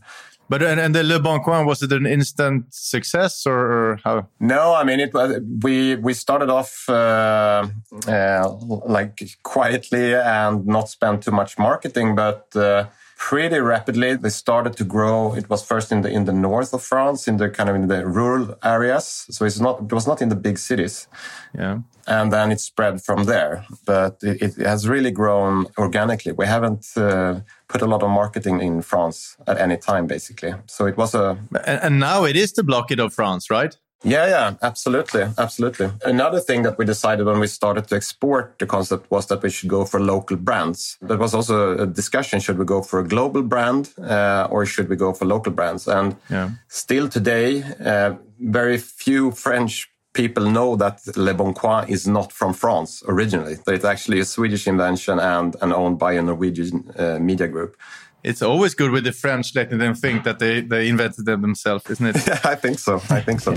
But 0.50 0.64
and, 0.64 0.80
and 0.80 0.92
the 0.92 1.04
Le 1.04 1.21
Bon 1.21 1.40
Coin 1.40 1.64
was 1.64 1.80
it 1.80 1.92
an 1.92 2.07
instant 2.07 2.75
success 2.75 3.47
or, 3.47 3.54
or 3.54 4.00
how? 4.04 4.26
No, 4.40 4.75
I 4.75 4.83
mean 4.83 4.99
it 4.99 5.14
was. 5.14 5.40
We 5.62 5.95
we 5.95 6.12
started 6.12 6.50
off 6.50 6.88
uh, 6.88 7.69
uh, 8.09 8.50
like 8.85 9.23
quietly 9.45 10.12
and 10.14 10.66
not 10.66 10.88
spend 10.88 11.23
too 11.23 11.30
much 11.30 11.57
marketing, 11.59 12.16
but. 12.16 12.45
Uh, 12.54 12.87
pretty 13.21 13.61
rapidly. 13.61 14.17
They 14.17 14.31
started 14.31 14.77
to 14.79 14.85
grow. 14.85 15.35
It 15.35 15.49
was 15.50 15.62
first 15.62 15.93
in 15.93 16.00
the 16.03 16.09
in 16.09 16.25
the 16.25 16.33
north 16.33 16.73
of 16.75 16.83
France, 16.83 17.29
in 17.29 17.37
the 17.37 17.50
kind 17.50 17.69
of 17.69 17.77
in 17.77 17.87
the 17.87 18.07
rural 18.07 18.57
areas. 18.65 19.27
So 19.31 19.45
it's 19.45 19.61
not 19.61 19.83
it 19.83 19.93
was 19.93 20.07
not 20.07 20.23
in 20.23 20.31
the 20.31 20.37
big 20.37 20.59
cities. 20.59 21.07
Yeah. 21.55 21.81
And 22.07 22.33
then 22.33 22.50
it 22.50 22.61
spread 22.61 23.03
from 23.03 23.25
there. 23.25 23.65
But 23.85 24.17
it, 24.23 24.43
it 24.43 24.67
has 24.67 24.89
really 24.89 25.12
grown 25.12 25.67
organically. 25.77 26.33
We 26.33 26.47
haven't 26.47 26.87
uh, 26.97 27.41
put 27.69 27.83
a 27.83 27.87
lot 27.87 28.03
of 28.03 28.11
marketing 28.11 28.62
in 28.62 28.83
France 28.83 29.37
at 29.47 29.59
any 29.59 29.77
time, 29.77 30.07
basically. 30.07 30.55
So 30.67 30.87
it 30.87 30.97
was 30.97 31.15
a. 31.15 31.39
And, 31.67 31.81
and 31.83 32.00
now 32.00 32.25
it 32.25 32.37
is 32.37 32.53
the 32.53 32.65
Blocket 32.65 32.99
of 33.00 33.12
France, 33.15 33.50
right? 33.50 33.77
Yeah, 34.02 34.28
yeah, 34.28 34.54
absolutely, 34.62 35.26
absolutely. 35.37 35.90
Another 36.04 36.40
thing 36.40 36.62
that 36.62 36.78
we 36.78 36.85
decided 36.87 37.26
when 37.26 37.38
we 37.38 37.47
started 37.47 37.87
to 37.88 37.97
export 37.97 38.59
the 38.59 38.66
concept 38.66 39.11
was 39.11 39.26
that 39.26 39.42
we 39.42 39.50
should 39.50 39.69
go 39.69 39.85
for 39.85 40.00
local 40.00 40.37
brands. 40.38 40.97
There 41.02 41.19
was 41.19 41.35
also 41.35 41.78
a 41.78 41.87
discussion: 41.87 42.40
should 42.40 42.59
we 42.59 42.64
go 42.64 42.83
for 42.83 43.00
a 43.00 43.07
global 43.07 43.42
brand 43.42 43.90
uh, 43.99 44.49
or 44.50 44.64
should 44.64 44.88
we 44.88 44.97
go 44.97 45.12
for 45.12 45.26
local 45.26 45.52
brands? 45.52 45.87
And 45.87 46.16
yeah. 46.30 46.50
still 46.69 47.09
today, 47.09 47.62
uh, 47.85 48.14
very 48.38 48.78
few 48.78 49.33
French 49.33 49.90
people 50.12 50.50
know 50.50 50.76
that 50.76 51.00
Le 51.17 51.35
Bon 51.35 51.55
Coin 51.55 51.88
is 51.88 52.07
not 52.07 52.33
from 52.33 52.52
France 52.52 53.02
originally. 53.07 53.57
That 53.67 53.75
it's 53.75 53.85
actually 53.85 54.21
a 54.21 54.25
Swedish 54.25 54.67
invention 54.67 55.19
and, 55.19 55.57
and 55.62 55.73
owned 55.73 55.99
by 55.99 56.12
a 56.14 56.23
Norwegian 56.23 56.90
uh, 56.99 57.19
media 57.21 57.49
group. 57.49 57.76
It's 58.23 58.43
always 58.43 58.75
good 58.75 58.90
with 58.90 59.05
the 59.05 59.12
French 59.12 59.55
letting 59.55 59.79
them 59.79 59.95
think 59.95 60.25
that 60.25 60.38
they, 60.38 60.61
they 60.61 60.88
invented 60.88 61.25
them 61.25 61.40
themselves, 61.40 61.88
isn't 61.88 62.07
it? 62.07 62.17
Yeah, 62.26 62.40
I 62.45 62.55
think 62.55 62.79
so. 62.79 62.97
I 63.09 63.21
think 63.21 63.40
so. 63.40 63.55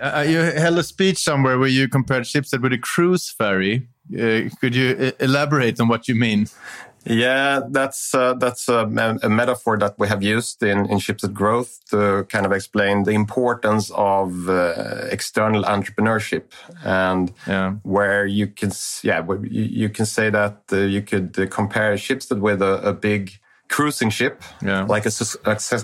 Uh, 0.00 0.20
you 0.20 0.36
held 0.36 0.78
a 0.78 0.82
speech 0.82 1.18
somewhere 1.18 1.58
where 1.58 1.68
you 1.68 1.88
compared 1.88 2.24
Schibsted 2.24 2.62
with 2.62 2.72
a 2.72 2.78
cruise 2.78 3.30
ferry. 3.30 3.88
Uh, 4.12 4.50
could 4.60 4.74
you 4.74 4.96
uh, 5.00 5.24
elaborate 5.24 5.80
on 5.80 5.88
what 5.88 6.08
you 6.08 6.14
mean? 6.14 6.46
Yeah, 7.06 7.60
that's 7.68 8.14
uh, 8.14 8.34
that's 8.34 8.68
a, 8.68 8.86
a, 9.22 9.28
metaphor 9.28 9.78
that 9.78 9.98
we 9.98 10.08
have 10.08 10.22
used 10.22 10.62
in 10.62 10.86
in 10.86 10.98
Schibsted 10.98 11.34
Growth 11.34 11.80
to 11.90 12.24
kind 12.30 12.46
of 12.46 12.52
explain 12.52 13.04
the 13.04 13.10
importance 13.10 13.90
of 13.94 14.48
uh, 14.48 15.08
external 15.10 15.64
entrepreneurship 15.64 16.44
and 16.82 17.32
yeah. 17.46 17.72
where 17.82 18.24
you 18.24 18.46
can 18.46 18.70
yeah 19.02 19.22
you, 19.42 19.62
you 19.82 19.88
can 19.90 20.06
say 20.06 20.30
that 20.30 20.62
uh, 20.72 20.76
you 20.76 21.02
could 21.02 21.38
uh, 21.38 21.46
compare 21.46 21.94
Schibsted 21.96 22.40
with 22.40 22.62
a, 22.62 22.88
a 22.88 22.94
big 22.94 23.38
cruising 23.68 24.10
ship, 24.10 24.42
yeah. 24.62 24.84
like 24.84 25.06
a, 25.06 25.10
su 25.10 25.24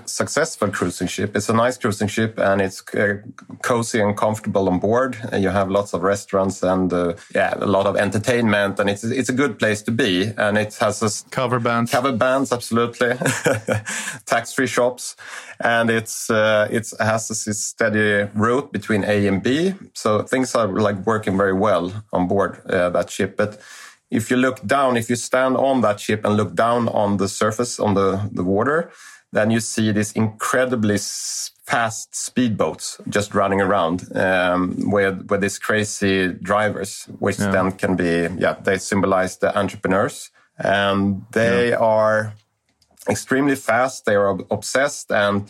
successful 0.06 0.70
cruising 0.70 1.08
ship. 1.08 1.34
It's 1.36 1.48
a 1.48 1.54
nice 1.54 1.76
cruising 1.78 2.08
ship 2.08 2.38
and 2.38 2.60
it's 2.60 2.82
uh, 2.94 3.18
cozy 3.62 4.00
and 4.00 4.16
comfortable 4.16 4.68
on 4.68 4.78
board. 4.78 5.16
And 5.32 5.42
you 5.42 5.48
have 5.48 5.70
lots 5.70 5.94
of 5.94 6.02
restaurants 6.02 6.62
and 6.62 6.92
uh, 6.92 7.14
yeah, 7.34 7.54
a 7.56 7.66
lot 7.66 7.86
of 7.86 7.96
entertainment, 7.96 8.78
and 8.78 8.90
it's 8.90 9.04
it's 9.04 9.28
a 9.28 9.32
good 9.32 9.58
place 9.58 9.82
to 9.82 9.90
be. 9.90 10.32
And 10.36 10.58
it 10.58 10.74
has 10.76 11.02
a 11.02 11.30
cover 11.30 11.58
bands, 11.58 11.90
cover 11.90 12.12
bands, 12.12 12.52
absolutely, 12.52 13.14
tax 14.26 14.52
free 14.52 14.66
shops, 14.66 15.16
and 15.58 15.90
it's 15.90 16.30
uh, 16.30 16.68
it 16.70 16.92
has 17.00 17.28
this 17.28 17.60
steady 17.64 18.28
route 18.34 18.72
between 18.72 19.04
A 19.04 19.26
and 19.26 19.42
B. 19.42 19.74
So 19.94 20.22
things 20.22 20.54
are 20.54 20.68
like 20.68 21.06
working 21.06 21.36
very 21.36 21.54
well 21.54 21.92
on 22.12 22.28
board 22.28 22.60
uh, 22.68 22.90
that 22.90 23.10
ship, 23.10 23.36
but 23.36 23.60
if 24.10 24.30
you 24.30 24.36
look 24.36 24.64
down, 24.66 24.96
if 24.96 25.08
you 25.08 25.16
stand 25.16 25.56
on 25.56 25.80
that 25.82 26.00
ship 26.00 26.24
and 26.24 26.36
look 26.36 26.54
down 26.54 26.88
on 26.88 27.18
the 27.18 27.28
surface, 27.28 27.78
on 27.78 27.94
the, 27.94 28.28
the 28.32 28.42
water, 28.42 28.90
then 29.32 29.50
you 29.50 29.60
see 29.60 29.92
these 29.92 30.12
incredibly 30.12 30.98
fast 31.64 32.12
speedboats 32.12 33.00
just 33.08 33.32
running 33.34 33.60
around 33.60 34.04
um, 34.16 34.90
with 34.90 35.30
with 35.30 35.40
these 35.40 35.58
crazy 35.58 36.28
drivers, 36.28 37.04
which 37.20 37.38
yeah. 37.38 37.50
then 37.52 37.70
can 37.70 37.94
be 37.94 38.26
yeah 38.38 38.54
they 38.64 38.78
symbolize 38.78 39.36
the 39.38 39.56
entrepreneurs, 39.56 40.30
and 40.58 41.24
they 41.30 41.70
yeah. 41.70 41.76
are 41.76 42.34
extremely 43.08 43.56
fast. 43.56 44.04
They 44.04 44.16
are 44.16 44.38
obsessed 44.50 45.12
and. 45.12 45.48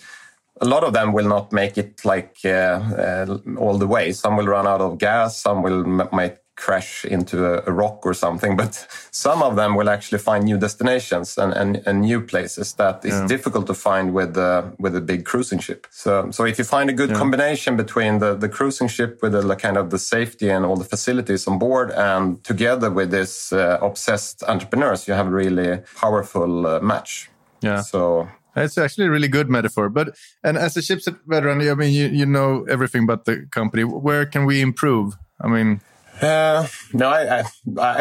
A 0.62 0.66
lot 0.66 0.84
of 0.84 0.92
them 0.92 1.14
will 1.14 1.26
not 1.26 1.54
make 1.54 1.78
it 1.78 2.04
like 2.04 2.36
uh, 2.44 2.48
uh, 2.48 3.38
all 3.56 3.78
the 3.78 3.86
way. 3.86 4.12
Some 4.12 4.36
will 4.36 4.46
run 4.46 4.66
out 4.66 4.82
of 4.82 4.98
gas. 4.98 5.40
Some 5.40 5.62
will 5.62 5.84
make 6.12 6.36
crash 6.60 7.04
into 7.04 7.44
a, 7.44 7.62
a, 7.66 7.72
rock 7.72 8.04
or 8.04 8.14
something. 8.14 8.56
But 8.56 8.86
some 9.10 9.42
of 9.42 9.56
them 9.56 9.74
will 9.74 9.88
actually 9.88 10.18
find 10.18 10.44
new 10.44 10.58
destinations 10.58 11.38
and, 11.38 11.52
and, 11.52 11.82
and 11.86 12.02
new 12.02 12.20
places 12.20 12.74
that 12.74 13.04
is 13.04 13.14
yeah. 13.14 13.26
difficult 13.26 13.66
to 13.66 13.74
find 13.74 14.12
with 14.12 14.36
uh, 14.36 14.62
with 14.78 14.94
a 14.94 15.00
big 15.00 15.24
cruising 15.24 15.60
ship. 15.60 15.86
So 15.90 16.30
so 16.30 16.44
if 16.44 16.58
you 16.58 16.64
find 16.64 16.90
a 16.90 16.92
good 16.92 17.10
yeah. 17.10 17.22
combination 17.22 17.76
between 17.76 18.18
the, 18.18 18.34
the 18.34 18.48
cruising 18.48 18.88
ship 18.88 19.22
with 19.22 19.32
the 19.32 19.56
kind 19.56 19.76
of 19.76 19.90
the 19.90 19.98
safety 19.98 20.48
and 20.50 20.64
all 20.66 20.76
the 20.76 20.90
facilities 20.96 21.46
on 21.46 21.58
board, 21.58 21.90
and 21.92 22.42
together 22.44 22.90
with 22.90 23.10
this 23.10 23.52
uh, 23.52 23.78
obsessed 23.80 24.42
entrepreneurs, 24.44 25.08
you 25.08 25.14
have 25.14 25.26
a 25.26 25.36
really 25.44 25.80
powerful 25.96 26.66
uh, 26.66 26.80
match. 26.80 27.30
Yeah. 27.62 27.82
So 27.82 28.28
it's 28.56 28.78
actually 28.78 29.06
a 29.06 29.10
really 29.10 29.28
good 29.28 29.48
metaphor. 29.48 29.88
But 29.88 30.16
and 30.44 30.56
as 30.56 30.76
a 30.76 30.80
Schibsted 30.80 31.18
veteran, 31.26 31.60
I 31.60 31.74
mean, 31.74 31.92
you, 31.92 32.06
you 32.06 32.26
know 32.26 32.64
everything 32.68 33.04
about 33.04 33.24
the 33.24 33.46
company. 33.50 33.84
Where 33.84 34.26
can 34.26 34.44
we 34.44 34.60
improve? 34.60 35.16
I 35.40 35.48
mean, 35.48 35.80
uh, 36.22 36.66
no, 36.92 37.08
I, 37.08 37.40
I, 37.40 37.44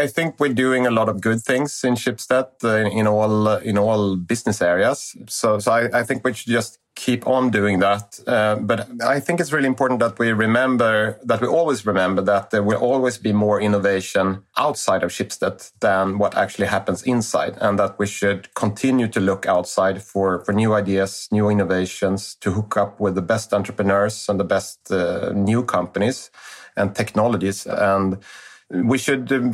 I 0.04 0.08
think 0.08 0.40
we're 0.40 0.54
doing 0.54 0.86
a 0.86 0.92
lot 0.92 1.10
of 1.10 1.22
good 1.22 1.42
things 1.42 1.84
in 1.84 1.96
Schibsted 1.96 2.48
uh, 2.64 2.90
in 2.90 3.08
all 3.08 3.48
uh, 3.48 3.60
in 3.60 3.78
all 3.78 4.16
business 4.16 4.62
areas. 4.62 5.16
So 5.28 5.60
so 5.60 5.72
I, 5.72 6.00
I 6.00 6.04
think 6.04 6.24
we 6.24 6.34
should 6.34 6.52
just 6.52 6.80
keep 6.96 7.26
on 7.28 7.50
doing 7.50 7.80
that. 7.80 8.20
Uh, 8.28 8.56
but 8.56 8.88
I 9.02 9.20
think 9.20 9.40
it's 9.40 9.54
really 9.54 9.68
important 9.68 10.00
that 10.02 10.20
we 10.20 10.32
remember 10.32 11.18
that 11.24 11.42
we 11.42 11.48
always 11.48 11.86
remember 11.86 12.22
that 12.24 12.50
there 12.50 12.64
will 12.64 12.80
always 12.80 13.18
be 13.18 13.32
more 13.32 13.62
innovation 13.62 14.44
outside 14.58 15.04
of 15.04 15.12
Schibsted 15.12 15.72
than 15.80 16.18
what 16.18 16.36
actually 16.36 16.68
happens 16.68 17.04
inside, 17.04 17.58
and 17.62 17.80
that 17.80 17.98
we 18.00 18.08
should 18.08 18.54
continue 18.54 19.08
to 19.08 19.20
look 19.20 19.46
outside 19.46 20.02
for 20.04 20.44
for 20.46 20.54
new 20.54 20.74
ideas, 20.74 21.28
new 21.32 21.50
innovations, 21.50 22.36
to 22.42 22.52
hook 22.52 22.76
up 22.76 23.00
with 23.00 23.16
the 23.16 23.22
best 23.22 23.54
entrepreneurs 23.54 24.30
and 24.30 24.40
the 24.40 24.44
best 24.56 24.92
uh, 24.92 25.32
new 25.34 25.64
companies 25.64 26.32
and 26.76 26.96
technologies. 26.96 27.66
And 27.66 28.18
we 28.70 28.98
should 28.98 29.32
um, 29.32 29.54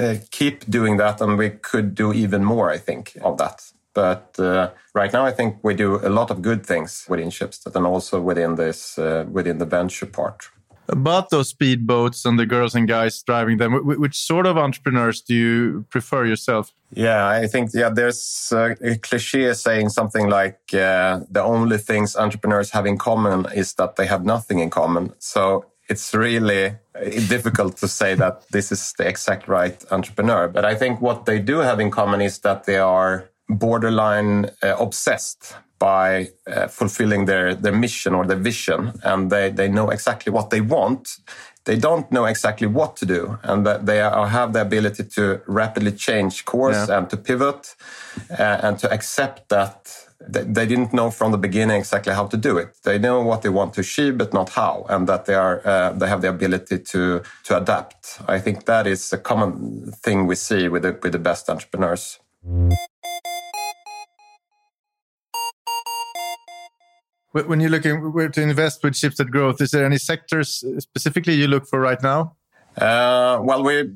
uh, 0.00 0.16
keep 0.30 0.68
doing 0.70 0.96
that, 0.96 1.20
and 1.20 1.38
we 1.38 1.50
could 1.50 1.94
do 1.94 2.12
even 2.12 2.44
more, 2.44 2.70
I 2.70 2.78
think, 2.78 3.16
of 3.22 3.38
that. 3.38 3.72
But 3.96 4.38
uh, 4.38 4.72
right 4.94 5.10
now, 5.10 5.24
I 5.24 5.32
think 5.32 5.56
we 5.62 5.74
do 5.74 5.96
a 6.06 6.10
lot 6.10 6.30
of 6.30 6.42
good 6.42 6.66
things 6.66 7.06
within 7.08 7.30
Schibsted 7.30 7.74
and 7.74 7.86
also 7.86 8.20
within 8.20 8.56
this 8.56 8.98
uh, 8.98 9.24
within 9.32 9.56
the 9.56 9.64
venture 9.64 10.04
part. 10.04 10.50
About 10.88 11.30
those 11.30 11.50
speedboats 11.52 12.26
and 12.26 12.38
the 12.38 12.44
girls 12.46 12.74
and 12.74 12.86
guys 12.86 13.22
driving 13.22 13.56
them, 13.56 13.72
which 14.02 14.16
sort 14.18 14.46
of 14.46 14.58
entrepreneurs 14.58 15.22
do 15.22 15.34
you 15.34 15.86
prefer 15.88 16.26
yourself? 16.26 16.74
Yeah, 16.92 17.26
I 17.26 17.46
think 17.48 17.70
yeah, 17.72 17.88
there's 17.88 18.52
a, 18.52 18.76
a 18.82 18.98
cliche 18.98 19.54
saying 19.54 19.88
something 19.88 20.28
like 20.28 20.60
uh, 20.74 21.20
the 21.30 21.42
only 21.42 21.78
things 21.78 22.16
entrepreneurs 22.16 22.70
have 22.70 22.86
in 22.86 22.98
common 22.98 23.46
is 23.54 23.74
that 23.74 23.96
they 23.96 24.06
have 24.06 24.24
nothing 24.24 24.58
in 24.58 24.68
common. 24.70 25.14
So 25.18 25.64
it's 25.88 26.14
really 26.14 26.76
difficult 27.28 27.78
to 27.78 27.88
say 27.88 28.14
that 28.14 28.46
this 28.50 28.70
is 28.70 28.92
the 28.98 29.08
exact 29.08 29.48
right 29.48 29.84
entrepreneur. 29.90 30.48
But 30.48 30.64
I 30.66 30.74
think 30.74 31.00
what 31.00 31.24
they 31.24 31.38
do 31.38 31.60
have 31.60 31.80
in 31.80 31.90
common 31.90 32.20
is 32.20 32.38
that 32.40 32.64
they 32.64 32.78
are 32.78 33.30
borderline 33.48 34.50
uh, 34.62 34.76
obsessed 34.78 35.56
by 35.78 36.28
uh, 36.46 36.66
fulfilling 36.68 37.26
their, 37.26 37.54
their 37.54 37.72
mission 37.72 38.14
or 38.14 38.26
their 38.26 38.38
vision. 38.38 38.92
And 39.02 39.30
they, 39.30 39.50
they 39.50 39.68
know 39.68 39.90
exactly 39.90 40.32
what 40.32 40.50
they 40.50 40.60
want. 40.60 41.18
They 41.64 41.76
don't 41.76 42.10
know 42.10 42.24
exactly 42.24 42.66
what 42.66 42.96
to 42.96 43.06
do. 43.06 43.38
And 43.42 43.66
that 43.66 43.86
they 43.86 44.00
are, 44.00 44.28
have 44.28 44.52
the 44.52 44.62
ability 44.62 45.04
to 45.16 45.42
rapidly 45.46 45.92
change 45.92 46.44
course 46.44 46.88
yeah. 46.88 46.98
and 46.98 47.10
to 47.10 47.16
pivot 47.16 47.74
uh, 48.30 48.60
and 48.62 48.78
to 48.78 48.90
accept 48.90 49.48
that 49.50 50.06
they 50.28 50.66
didn't 50.66 50.92
know 50.92 51.10
from 51.10 51.30
the 51.30 51.38
beginning 51.38 51.76
exactly 51.76 52.14
how 52.14 52.26
to 52.26 52.36
do 52.36 52.56
it. 52.56 52.76
They 52.84 52.98
know 52.98 53.20
what 53.22 53.42
they 53.42 53.50
want 53.50 53.74
to 53.74 53.82
achieve, 53.82 54.16
but 54.16 54.32
not 54.32 54.50
how, 54.50 54.86
and 54.88 55.06
that 55.08 55.26
they 55.26 55.34
are 55.34 55.60
uh, 55.64 55.92
they 55.92 56.08
have 56.08 56.22
the 56.22 56.30
ability 56.30 56.78
to 56.78 57.22
to 57.44 57.56
adapt. 57.56 58.20
I 58.26 58.40
think 58.40 58.64
that 58.64 58.86
is 58.86 59.12
a 59.12 59.18
common 59.18 59.92
thing 59.92 60.26
we 60.26 60.34
see 60.34 60.68
with 60.68 60.82
the, 60.82 60.98
with 61.02 61.12
the 61.12 61.18
best 61.18 61.50
entrepreneurs. 61.50 62.18
When 67.44 67.60
you're 67.60 67.70
looking 67.70 68.12
where 68.12 68.28
to 68.28 68.42
invest 68.42 68.82
with 68.82 68.94
Schibsted 68.94 69.30
Growth, 69.30 69.60
is 69.60 69.70
there 69.70 69.84
any 69.84 69.98
sectors 69.98 70.64
specifically 70.78 71.34
you 71.34 71.48
look 71.48 71.66
for 71.66 71.80
right 71.80 72.02
now? 72.02 72.36
Uh, 72.76 73.40
well, 73.42 73.62
we 73.62 73.90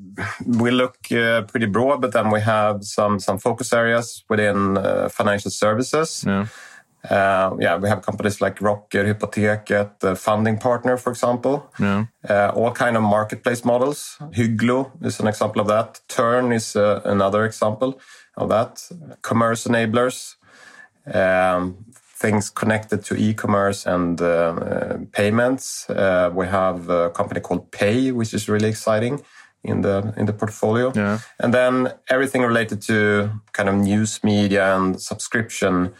we 0.47 0.71
look 0.71 0.97
uh, 1.13 1.43
pretty 1.43 1.67
broad, 1.67 2.01
but 2.01 2.13
then 2.13 2.31
we 2.31 2.41
have 2.41 2.83
some 2.85 3.19
some 3.19 3.39
focus 3.39 3.73
areas 3.73 4.25
within 4.29 4.79
uh, 4.79 5.09
financial 5.09 5.51
services. 5.51 6.25
Yeah. 6.27 6.47
Uh, 7.09 7.57
yeah, 7.59 7.77
we 7.77 7.89
have 7.89 8.03
companies 8.03 8.41
like 8.41 8.61
Rocker, 8.61 9.05
Hypoteket, 9.05 10.01
the 10.01 10.15
funding 10.15 10.59
partner, 10.59 10.99
for 10.99 11.11
example. 11.11 11.71
Yeah. 11.79 12.07
Uh, 12.29 12.53
all 12.55 12.73
kind 12.73 12.97
of 12.97 13.03
marketplace 13.03 13.65
models. 13.65 14.19
Hygglo 14.33 14.93
is 15.03 15.21
an 15.21 15.27
example 15.27 15.63
of 15.63 15.69
that. 15.69 16.01
Turn 16.09 16.53
is 16.53 16.77
uh, 16.77 17.01
another 17.05 17.45
example 17.47 17.99
of 18.37 18.51
that. 18.51 18.87
Commerce 19.23 19.67
enablers. 19.67 20.37
Um, 21.07 21.87
things 22.21 22.50
connected 22.50 23.03
to 23.05 23.15
e-commerce 23.17 23.87
and 23.87 24.21
uh, 24.21 24.27
uh, 24.27 24.99
payments. 25.12 25.89
Uh, 25.89 26.31
we 26.35 26.47
have 26.47 26.89
a 26.91 27.11
company 27.11 27.41
called 27.41 27.71
Pay, 27.71 28.12
which 28.12 28.35
is 28.35 28.49
really 28.49 28.69
exciting 28.69 29.23
in 29.65 29.81
the 29.83 30.12
in 30.17 30.27
the 30.27 30.33
portfolio. 30.33 30.93
Yeah. 30.95 31.19
And 31.39 31.53
then 31.53 31.93
everything 32.09 32.43
related 32.43 32.83
to 32.83 33.31
kind 33.53 33.69
of 33.69 33.75
news 33.75 34.23
media 34.23 34.77
and 34.77 35.00
subscription 35.00 35.93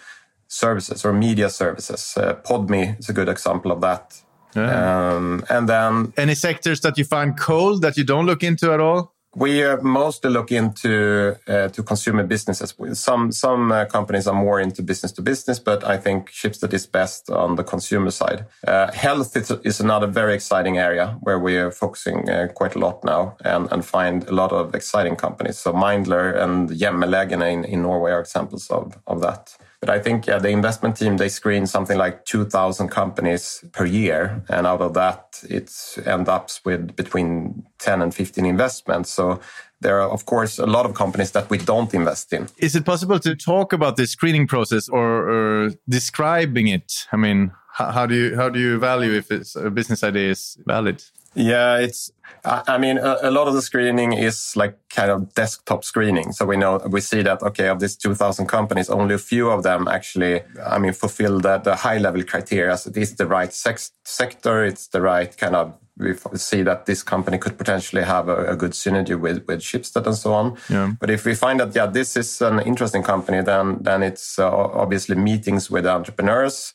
services 0.49 1.05
or 1.05 1.13
media 1.13 1.49
services. 1.49 2.15
Uh, 2.17 2.35
Podme 2.35 2.99
is 2.99 3.09
a 3.09 3.13
good 3.13 3.29
example 3.29 3.73
of 3.73 3.81
that. 3.81 4.23
Yeah. 4.57 5.15
Um, 5.15 5.45
and 5.49 5.69
then 5.69 6.13
any 6.17 6.35
sectors 6.35 6.81
that 6.81 6.99
you 6.99 7.05
find 7.05 7.39
cold 7.39 7.83
that 7.83 7.97
you 7.97 8.05
don't 8.05 8.27
look 8.27 8.43
into 8.43 8.73
at 8.73 8.81
all? 8.81 9.15
We 9.37 9.65
uh, 9.65 9.77
mostly 9.81 10.29
look 10.29 10.51
into 10.51 11.37
uh, 11.47 11.69
to 11.69 11.83
consumer 11.85 12.25
businesses. 12.25 12.75
Some 12.95 13.31
some 13.31 13.71
uh, 13.71 13.85
companies 13.85 14.27
are 14.27 14.35
more 14.35 14.59
into 14.59 14.83
business 14.83 15.13
to 15.13 15.23
business, 15.23 15.61
but 15.61 15.85
I 15.85 15.99
think 15.99 16.31
Schibsted 16.31 16.73
is 16.75 16.87
best 16.87 17.31
on 17.31 17.55
the 17.55 17.63
consumer 17.63 18.11
side. 18.11 18.47
Uh, 18.67 18.91
health 18.91 19.37
is, 19.37 19.53
is, 19.63 19.81
another 19.81 20.09
very 20.09 20.35
exciting 20.35 20.79
area 20.79 21.17
where 21.21 21.39
we 21.39 21.57
are 21.57 21.71
focusing 21.71 22.29
uh, 22.29 22.49
quite 22.55 22.75
a 22.75 22.81
lot 22.81 23.05
now 23.05 23.37
and, 23.45 23.71
and 23.71 23.85
find 23.85 24.29
a 24.29 24.35
lot 24.35 24.51
of 24.51 24.75
exciting 24.75 25.15
companies. 25.15 25.59
So 25.59 25.73
Mindler 25.73 26.37
and 26.37 26.69
Hjemmelegen 26.69 27.41
in, 27.53 27.65
in 27.65 27.83
Norway 27.83 28.11
are 28.11 28.21
examples 28.21 28.69
of, 28.69 28.99
of 29.07 29.21
that. 29.21 29.57
But 29.81 29.89
I 29.89 29.99
think 29.99 30.27
yeah, 30.27 30.39
the 30.39 30.51
investment 30.51 30.97
team 30.97 31.17
they 31.17 31.31
screen 31.31 31.67
something 31.67 31.97
like 31.97 32.27
2,000 32.27 32.89
companies 32.89 33.65
per 33.73 33.87
year, 33.87 34.43
and 34.51 34.67
out 34.67 34.83
of 34.83 34.93
that, 34.95 35.43
it 35.49 35.73
ends 36.05 36.29
up 36.29 36.51
with 36.65 36.95
between 36.97 37.65
10 37.79 38.03
and 38.03 38.15
15 38.15 38.45
investments. 38.45 39.11
So 39.11 39.41
there 39.81 40.01
are, 40.01 40.11
of 40.11 40.27
course, 40.27 40.59
a 40.59 40.67
lot 40.67 40.85
of 40.85 40.95
companies 40.95 41.31
that 41.31 41.49
we 41.49 41.57
don't 41.57 41.95
invest 41.95 42.33
in. 42.35 42.49
Is 42.59 42.77
it 42.77 42.85
possible 42.85 43.19
to 43.21 43.35
talk 43.35 43.73
about 43.73 43.97
the 43.97 44.07
screening 44.07 44.47
process 44.47 44.89
or, 44.89 45.31
or 45.31 45.71
describing 45.89 46.69
it? 46.69 47.07
I 47.11 47.17
mean, 47.17 47.53
how, 47.73 48.05
do 48.05 48.15
you 48.15 48.37
how 48.37 48.51
do 48.51 48.59
you 48.59 48.79
value 48.79 49.13
if 49.13 49.31
it's, 49.31 49.57
a 49.57 49.71
business 49.71 50.05
idea 50.05 50.31
is 50.31 50.59
valid? 50.67 51.03
Yeah, 51.35 51.79
it's. 51.79 52.11
I 52.43 52.79
mean, 52.79 52.97
a, 52.97 53.19
a, 53.23 53.31
lot 53.31 53.49
of 53.49 53.55
the 53.55 53.61
screening 53.61 54.15
is 54.15 54.57
like 54.57 54.79
kind 54.89 55.11
of 55.11 55.35
desktop 55.35 55.85
screening. 55.85 56.33
So 56.33 56.47
we 56.47 56.57
know 56.57 56.79
we 56.89 57.03
see 57.03 57.23
that 57.23 57.43
okay, 57.43 57.69
of 57.69 57.81
these 57.81 57.97
two 57.97 58.15
thousand 58.15 58.47
companies, 58.47 58.89
only 58.89 59.15
a 59.15 59.19
few 59.19 59.51
of 59.51 59.63
them 59.63 59.87
actually, 59.87 60.41
I 60.65 60.79
mean, 60.79 60.93
fulfill 60.93 61.39
the, 61.41 61.59
the 61.59 61.77
high 61.77 61.99
level 61.99 62.23
criteria. 62.23 62.77
So 62.79 62.91
it 62.91 62.97
is 62.97 63.15
the 63.17 63.27
right 63.27 63.53
sex, 63.53 63.93
sector. 64.05 64.65
It's 64.65 64.89
the 64.89 65.03
right 65.03 65.37
kind 65.37 65.55
of. 65.55 65.75
We 65.99 66.15
see 66.37 66.63
that 66.63 66.87
this 66.87 67.03
company 67.03 67.37
could 67.37 67.59
potentially 67.59 68.05
have 68.05 68.31
a, 68.31 68.53
a 68.53 68.57
good 68.57 68.73
synergy 68.73 69.21
with 69.21 69.45
with 69.47 69.61
Schibsted 69.61 70.07
and 70.07 70.17
so 70.17 70.33
on. 70.33 70.57
Yeah. 70.71 70.95
But 70.99 71.11
if 71.11 71.27
we 71.27 71.35
find 71.35 71.61
that 71.61 71.75
yeah, 71.77 71.87
this 71.87 72.17
is 72.17 72.41
an 72.41 72.61
interesting 72.61 73.03
company, 73.03 73.43
then 73.43 73.83
then 73.83 74.03
it's 74.03 74.39
uh, 74.39 74.51
obviously 74.51 75.15
meetings 75.15 75.71
with 75.71 75.87
entrepreneurs 75.87 76.73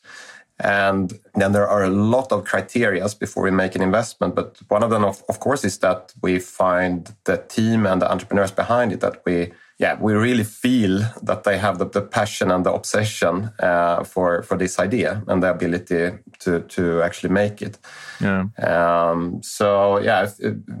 and 0.58 1.18
then 1.34 1.52
there 1.52 1.68
are 1.68 1.84
a 1.84 1.90
lot 1.90 2.32
of 2.32 2.44
criteria 2.44 3.06
before 3.18 3.42
we 3.42 3.50
make 3.50 3.74
an 3.74 3.82
investment. 3.82 4.34
But 4.34 4.58
one 4.68 4.82
of 4.82 4.90
them, 4.90 5.04
of, 5.04 5.22
of 5.28 5.38
course, 5.40 5.64
is 5.64 5.78
that 5.78 6.14
we 6.22 6.38
find 6.38 7.14
the 7.24 7.36
team 7.36 7.86
and 7.86 8.00
the 8.00 8.10
entrepreneurs 8.10 8.52
behind 8.52 8.92
it 8.92 9.00
that 9.00 9.22
we 9.26 9.52
yeah, 9.78 9.98
we 10.00 10.14
really 10.14 10.44
feel 10.44 11.00
that 11.22 11.44
they 11.44 11.58
have 11.58 11.78
the, 11.78 11.84
the 11.84 12.00
passion 12.00 12.50
and 12.50 12.64
the 12.64 12.72
obsession 12.72 13.50
uh, 13.60 14.04
for 14.04 14.42
for 14.42 14.56
this 14.56 14.78
idea 14.78 15.22
and 15.28 15.42
the 15.42 15.50
ability 15.50 16.18
to 16.38 16.60
to 16.60 17.02
actually 17.02 17.32
make 17.32 17.60
it. 17.60 17.78
Yeah. 18.20 18.46
Um, 18.62 19.42
so 19.42 19.98
yeah, 19.98 20.30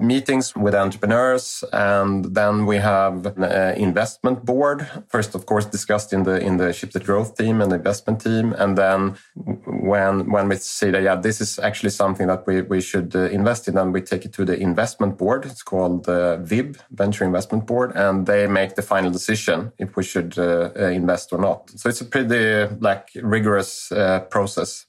meetings 0.00 0.56
with 0.56 0.74
entrepreneurs, 0.74 1.62
and 1.74 2.34
then 2.34 2.64
we 2.64 2.76
have 2.76 3.26
an 3.26 3.44
uh, 3.44 3.74
investment 3.76 4.46
board. 4.46 4.86
First, 5.08 5.34
of 5.34 5.44
course, 5.44 5.66
discussed 5.66 6.14
in 6.14 6.22
the 6.22 6.40
in 6.40 6.56
the 6.56 6.72
Schibsted 6.72 7.04
growth 7.04 7.36
team 7.36 7.60
and 7.60 7.70
the 7.70 7.76
investment 7.76 8.22
team, 8.22 8.54
and 8.54 8.78
then 8.78 9.16
when 9.34 10.30
when 10.30 10.48
we 10.48 10.56
see 10.56 10.90
that 10.90 11.02
yeah, 11.02 11.16
this 11.16 11.42
is 11.42 11.58
actually 11.58 11.90
something 11.90 12.28
that 12.28 12.46
we 12.46 12.62
we 12.62 12.80
should 12.80 13.14
uh, 13.14 13.28
invest 13.28 13.68
in, 13.68 13.74
then 13.74 13.92
we 13.92 14.00
take 14.00 14.24
it 14.24 14.32
to 14.32 14.44
the 14.46 14.58
investment 14.58 15.18
board. 15.18 15.44
It's 15.44 15.62
called 15.62 16.04
the 16.04 16.40
VIB 16.42 16.78
Venture 16.90 17.26
Investment 17.26 17.66
Board, 17.66 17.92
and 17.94 18.24
they 18.24 18.46
make 18.46 18.74
the 18.74 18.85
final 18.86 19.10
decision 19.10 19.72
if 19.78 19.96
we 19.96 20.02
should 20.02 20.38
uh, 20.38 20.70
uh, 20.78 20.84
invest 20.86 21.32
or 21.32 21.38
not. 21.38 21.70
So 21.70 21.88
it's 21.88 22.00
a 22.00 22.04
pretty 22.04 22.74
like 22.80 23.10
rigorous 23.22 23.92
uh, 23.92 24.20
process. 24.30 24.86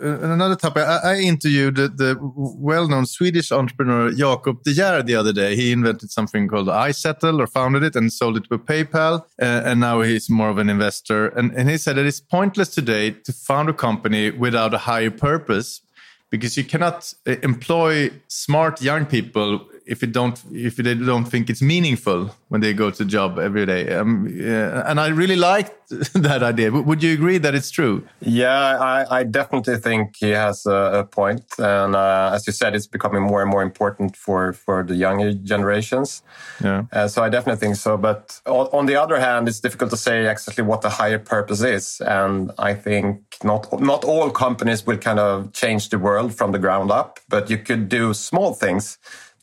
Another 0.00 0.56
topic, 0.56 0.84
I, 0.84 1.18
interviewed 1.18 1.76
the, 1.76 1.88
the 1.88 2.16
well-known 2.20 3.04
Swedish 3.04 3.52
entrepreneur 3.52 4.10
Jakob 4.10 4.62
De 4.62 4.72
the 4.72 5.14
other 5.14 5.34
day. 5.34 5.54
He 5.56 5.72
invented 5.72 6.10
something 6.10 6.48
called 6.48 6.68
iZettle 6.68 7.38
or 7.38 7.46
founded 7.46 7.82
it 7.82 7.96
and 7.96 8.10
sold 8.10 8.38
it 8.38 8.44
to 8.44 8.58
PayPal. 8.58 9.24
Uh, 9.42 9.68
and 9.68 9.80
now 9.80 10.00
he's 10.00 10.30
more 10.30 10.48
of 10.48 10.56
an 10.56 10.70
investor. 10.70 11.28
And, 11.28 11.52
and 11.52 11.68
he 11.68 11.76
said 11.76 11.98
it's 11.98 12.18
pointless 12.18 12.70
today 12.70 13.10
to 13.10 13.32
found 13.32 13.68
a 13.68 13.74
company 13.74 14.30
without 14.30 14.72
a 14.72 14.78
higher 14.78 15.10
purpose 15.10 15.82
because 16.30 16.56
you 16.56 16.64
cannot 16.64 17.12
employ 17.26 18.10
smart 18.28 18.80
young 18.80 19.04
people 19.04 19.68
if 19.90 20.04
it 20.04 20.12
don't 20.12 20.40
if 20.52 20.76
they 20.76 20.94
don't 20.94 21.24
think 21.24 21.50
it's 21.50 21.60
meaningful 21.60 22.30
when 22.48 22.60
they 22.60 22.72
go 22.72 22.90
to 22.90 23.04
job 23.04 23.38
every 23.38 23.66
day. 23.66 23.92
Um, 23.92 24.28
yeah, 24.32 24.88
and 24.88 25.00
I 25.00 25.08
really 25.08 25.36
liked 25.36 25.74
that 26.14 26.42
idea. 26.44 26.70
Would 26.70 27.02
you 27.02 27.12
agree 27.12 27.38
that 27.38 27.54
it's 27.54 27.72
true? 27.72 28.06
Yeah, 28.20 28.78
I, 28.78 29.18
I 29.18 29.24
definitely 29.24 29.78
think 29.78 30.14
he 30.16 30.30
has 30.30 30.64
a, 30.64 31.00
a 31.00 31.04
point. 31.04 31.44
And 31.58 31.96
uh, 31.96 32.30
as 32.32 32.46
you 32.46 32.52
said, 32.52 32.76
it's 32.76 32.86
becoming 32.86 33.22
more 33.22 33.42
and 33.42 33.50
more 33.50 33.62
important 33.62 34.16
for 34.16 34.52
for 34.52 34.84
the 34.84 34.94
younger 34.94 35.32
generations. 35.32 36.22
Yeah. 36.62 36.84
Uh, 36.92 37.08
so 37.08 37.24
I 37.24 37.28
definitely 37.28 37.60
think 37.60 37.76
so. 37.76 37.96
But 37.96 38.40
on 38.46 38.86
the 38.86 38.94
other 38.94 39.18
hand, 39.18 39.48
it's 39.48 39.60
difficult 39.60 39.90
to 39.90 39.96
say 39.96 40.30
exactly 40.30 40.62
what 40.62 40.82
the 40.82 40.90
higher 40.90 41.18
purpose 41.18 41.62
is. 41.62 42.00
And 42.00 42.52
I 42.58 42.74
think 42.74 43.22
not 43.42 43.80
not 43.80 44.04
all 44.04 44.30
companies 44.30 44.86
will 44.86 44.98
kind 44.98 45.18
of 45.18 45.52
change 45.52 45.88
the 45.88 45.98
world 45.98 46.32
from 46.32 46.52
the 46.52 46.60
ground 46.60 46.92
up, 46.92 47.18
but 47.28 47.50
you 47.50 47.58
could 47.58 47.88
do 47.88 48.14
small 48.14 48.54
things 48.54 48.98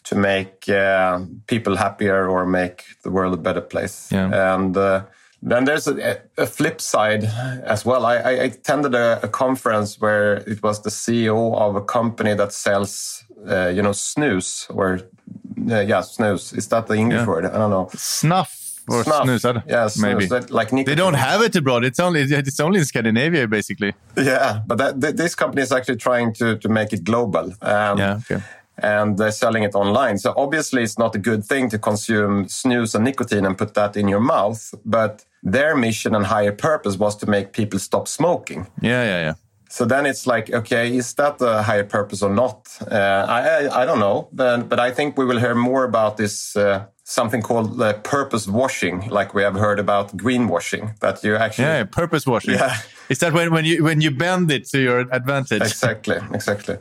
to 0.08 0.16
make 0.16 0.70
uh, 0.70 1.20
people 1.48 1.76
happier 1.76 2.30
or 2.30 2.46
make 2.46 2.86
the 3.04 3.12
world 3.12 3.34
a 3.34 3.38
better 3.38 3.62
place. 3.62 4.10
Yeah. 4.10 4.54
And 4.54 4.76
uh, 4.78 5.04
then 5.42 5.66
there's 5.66 5.86
a, 5.88 6.22
a, 6.38 6.46
flip 6.46 6.80
side 6.80 7.26
as 7.26 7.86
well. 7.86 8.06
I, 8.06 8.16
I 8.16 8.32
attended 8.32 8.96
a, 8.96 9.20
a, 9.22 9.28
conference 9.28 10.00
where 10.00 10.38
it 10.50 10.64
was 10.64 10.82
the 10.82 10.90
CEO 10.90 11.56
of 11.58 11.76
a 11.76 11.82
company 11.82 12.34
that 12.36 12.54
sells, 12.54 13.26
uh, 13.46 13.68
you 13.68 13.82
know, 13.82 13.92
snus 13.92 14.74
or 14.74 15.02
uh, 15.70 15.82
yeah, 15.82 16.02
snus. 16.02 16.58
Is 16.58 16.70
that 16.70 16.88
the 16.88 16.94
English 16.94 17.20
yeah. 17.20 17.28
word? 17.28 17.46
I 17.46 17.58
don't 17.58 17.70
know. 17.70 17.90
Snuff 17.94 18.82
or 18.88 19.04
snuff. 19.04 19.26
snus. 19.26 19.64
Yeah, 19.68 19.90
maybe 20.02 20.26
that, 20.28 20.50
like 20.50 20.72
nicotine. 20.72 20.86
they 20.86 20.96
don't 20.96 21.16
have 21.16 21.42
it 21.42 21.54
abroad. 21.58 21.84
It's 21.84 22.00
only 22.00 22.22
it's 22.22 22.60
only 22.62 22.80
in 22.80 22.86
Scandinavia, 22.86 23.46
basically. 23.48 23.94
Yeah, 24.16 24.62
but 24.66 24.78
that, 24.78 25.18
this 25.18 25.36
company 25.36 25.64
is 25.64 25.74
actually 25.74 25.98
trying 25.98 26.34
to 26.36 26.58
to 26.58 26.70
make 26.70 26.94
it 26.94 27.04
global. 27.04 27.54
Um, 27.62 27.98
yeah. 27.98 28.20
Okay 28.32 28.42
and 28.80 29.18
they're 29.18 29.32
selling 29.32 29.64
it 29.64 29.76
online. 29.76 30.18
So 30.18 30.34
obviously, 30.38 30.84
it's 30.84 30.98
not 30.98 31.16
a 31.16 31.20
good 31.20 31.44
thing 31.44 31.70
to 31.70 31.80
consume 31.80 32.46
snus 32.46 32.96
and 32.96 33.04
nicotine 33.04 33.46
and 33.46 33.58
put 33.58 33.74
that 33.74 33.98
in 33.98 34.08
your 34.08 34.20
mouth. 34.20 34.74
But 34.86 35.26
their 35.44 35.76
mission 35.76 36.16
and 36.16 36.26
higher 36.26 36.52
purpose 36.52 36.98
was 36.98 37.16
to 37.18 37.26
make 37.26 37.54
people 37.54 37.80
stop 37.80 38.08
smoking. 38.08 38.68
Yeah, 38.82 39.04
yeah, 39.04 39.22
yeah. 39.22 39.34
So 39.70 39.86
then 39.86 40.06
it's 40.06 40.26
like, 40.26 40.50
okay, 40.52 40.96
is 40.96 41.14
that 41.16 41.42
a 41.42 41.62
higher 41.62 41.84
purpose 41.84 42.24
or 42.24 42.34
not? 42.34 42.70
Uh, 42.90 42.96
I, 43.28 43.42
I, 43.42 43.82
I 43.82 43.86
don't 43.86 44.00
know, 44.00 44.30
but 44.32 44.70
but 44.70 44.80
I 44.80 44.92
think 44.92 45.18
we 45.18 45.26
will 45.26 45.40
hear 45.40 45.56
more 45.56 45.84
about 45.84 46.18
this. 46.18 46.56
Uh, 46.56 46.86
something 47.04 47.42
called 47.42 47.82
uh, 47.82 47.94
purpose 48.04 48.48
washing, 48.48 49.08
like 49.10 49.34
we 49.34 49.42
have 49.42 49.56
heard 49.56 49.80
about 49.80 50.16
greenwashing. 50.16 50.98
That 51.00 51.24
you 51.24 51.36
actually 51.36 51.66
yeah, 51.66 51.84
purpose 51.84 52.26
washing. 52.26 52.54
Yeah, 52.54 52.78
is 53.10 53.20
that 53.20 53.34
when 53.34 53.52
when 53.52 53.66
you 53.66 53.84
when 53.84 54.00
you 54.02 54.12
bend 54.12 54.52
it 54.52 54.70
to 54.70 54.80
your 54.80 55.00
advantage? 55.12 55.62
Exactly, 55.62 56.18
exactly 56.34 56.78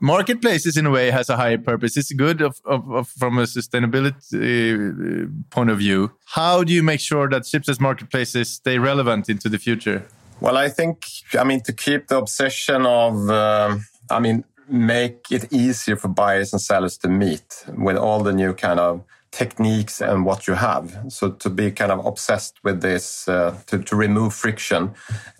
marketplaces 0.00 0.76
in 0.76 0.86
a 0.86 0.90
way 0.90 1.10
has 1.10 1.30
a 1.30 1.36
higher 1.36 1.58
purpose. 1.58 1.96
It's 1.96 2.12
good 2.12 2.40
of, 2.40 2.60
of, 2.64 2.90
of, 2.90 3.08
from 3.08 3.38
a 3.38 3.42
sustainability 3.42 5.24
uh, 5.24 5.28
point 5.50 5.70
of 5.70 5.78
view. 5.78 6.12
How 6.26 6.64
do 6.64 6.72
you 6.72 6.82
make 6.82 7.00
sure 7.00 7.28
that 7.28 7.42
Schibsted's 7.42 7.80
marketplaces 7.80 8.50
stay 8.50 8.78
relevant 8.78 9.28
into 9.28 9.48
the 9.48 9.58
future? 9.58 10.06
Well 10.40 10.58
i 10.58 10.68
think 10.68 11.06
i 11.38 11.44
mean 11.44 11.62
to 11.62 11.72
keep 11.72 12.08
the 12.08 12.18
obsession 12.18 12.84
of 12.84 13.30
uh, 13.30 13.78
i 14.10 14.20
mean 14.20 14.44
make 14.68 15.30
it 15.30 15.52
easier 15.52 15.96
for 15.96 16.08
buyers 16.08 16.52
and 16.52 16.60
sellers 16.60 16.98
to 16.98 17.08
meet 17.08 17.64
with 17.76 17.96
all 17.96 18.22
the 18.22 18.32
new 18.32 18.52
kind 18.52 18.80
of 18.80 19.02
techniques 19.30 20.00
and 20.00 20.24
what 20.24 20.46
you 20.48 20.54
have. 20.54 20.98
So 21.08 21.30
to 21.30 21.50
be 21.50 21.70
kind 21.70 21.92
of 21.92 22.04
obsessed 22.04 22.58
with 22.64 22.80
this, 22.80 23.28
uh, 23.28 23.54
to, 23.66 23.78
to 23.78 23.94
remove 23.94 24.34
friction 24.34 24.94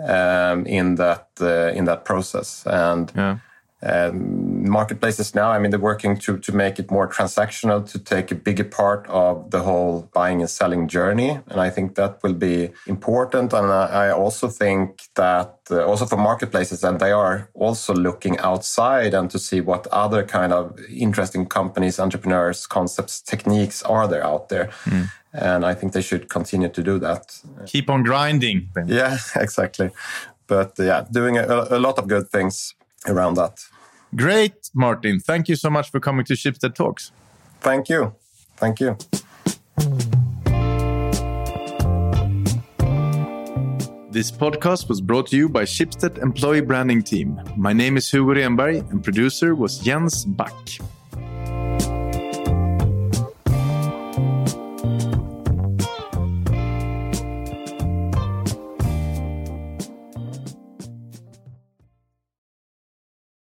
um, 0.06 0.66
in 0.66 0.96
that 0.96 1.28
uh, 1.40 1.72
in 1.74 1.86
that 1.86 2.04
process, 2.04 2.62
and 2.66 3.10
yeah 3.16 3.38
um, 3.82 4.68
marketplaces 4.68 5.34
now. 5.34 5.50
I 5.50 5.58
mean, 5.58 5.70
they're 5.70 5.78
working 5.78 6.16
to 6.18 6.38
to 6.38 6.52
make 6.52 6.78
it 6.78 6.90
more 6.90 7.08
transactional, 7.08 7.84
to 7.92 7.98
take 7.98 8.30
a 8.30 8.34
bigger 8.34 8.64
part 8.64 9.06
of 9.08 9.50
the 9.50 9.60
whole 9.60 10.08
buying 10.14 10.40
and 10.40 10.50
selling 10.50 10.88
journey, 10.88 11.40
and 11.48 11.60
I 11.60 11.70
think 11.70 11.94
that 11.96 12.22
will 12.22 12.34
be 12.34 12.70
important. 12.86 13.52
And 13.52 13.66
I, 13.66 14.06
I 14.06 14.10
also 14.10 14.48
think 14.48 15.02
that 15.14 15.58
uh, 15.70 15.84
also 15.84 16.06
for 16.06 16.16
marketplaces, 16.16 16.84
and 16.84 16.98
they 16.98 17.12
are 17.12 17.50
also 17.54 17.94
looking 17.94 18.38
outside 18.38 19.12
and 19.12 19.30
to 19.30 19.38
see 19.38 19.60
what 19.60 19.86
other 19.88 20.24
kind 20.24 20.52
of 20.52 20.78
interesting 20.88 21.46
companies, 21.46 22.00
entrepreneurs, 22.00 22.66
concepts, 22.66 23.20
techniques 23.20 23.82
are 23.82 24.08
there 24.08 24.24
out 24.24 24.48
there. 24.48 24.70
Mm. 24.84 25.10
And 25.32 25.66
I 25.66 25.74
think 25.74 25.92
they 25.92 26.00
should 26.00 26.30
continue 26.30 26.70
to 26.70 26.82
do 26.82 26.98
that. 27.00 27.42
Keep 27.66 27.90
on 27.90 28.04
grinding. 28.04 28.70
Yeah, 28.86 29.18
exactly. 29.36 29.90
But 30.46 30.78
yeah, 30.78 31.04
doing 31.10 31.36
a, 31.36 31.66
a 31.70 31.78
lot 31.78 31.98
of 31.98 32.08
good 32.08 32.30
things 32.30 32.74
around 33.08 33.34
that. 33.34 33.64
Great, 34.14 34.70
Martin. 34.74 35.20
Thank 35.20 35.48
you 35.48 35.56
so 35.56 35.70
much 35.70 35.90
for 35.90 36.00
coming 36.00 36.24
to 36.26 36.34
Schibsted 36.34 36.74
Talks. 36.74 37.12
Thank 37.60 37.88
you. 37.88 38.14
Thank 38.56 38.80
you. 38.80 38.96
This 44.10 44.30
podcast 44.30 44.88
was 44.88 45.02
brought 45.02 45.26
to 45.26 45.36
you 45.36 45.48
by 45.48 45.64
Schibsted 45.64 46.22
Employee 46.22 46.62
Branding 46.62 47.02
Team. 47.02 47.38
My 47.56 47.74
name 47.74 47.98
is 47.98 48.10
Hugo 48.10 48.32
Renberg 48.32 48.90
and 48.90 49.04
producer 49.04 49.54
was 49.54 49.78
Jens 49.78 50.24
Back. 50.24 50.78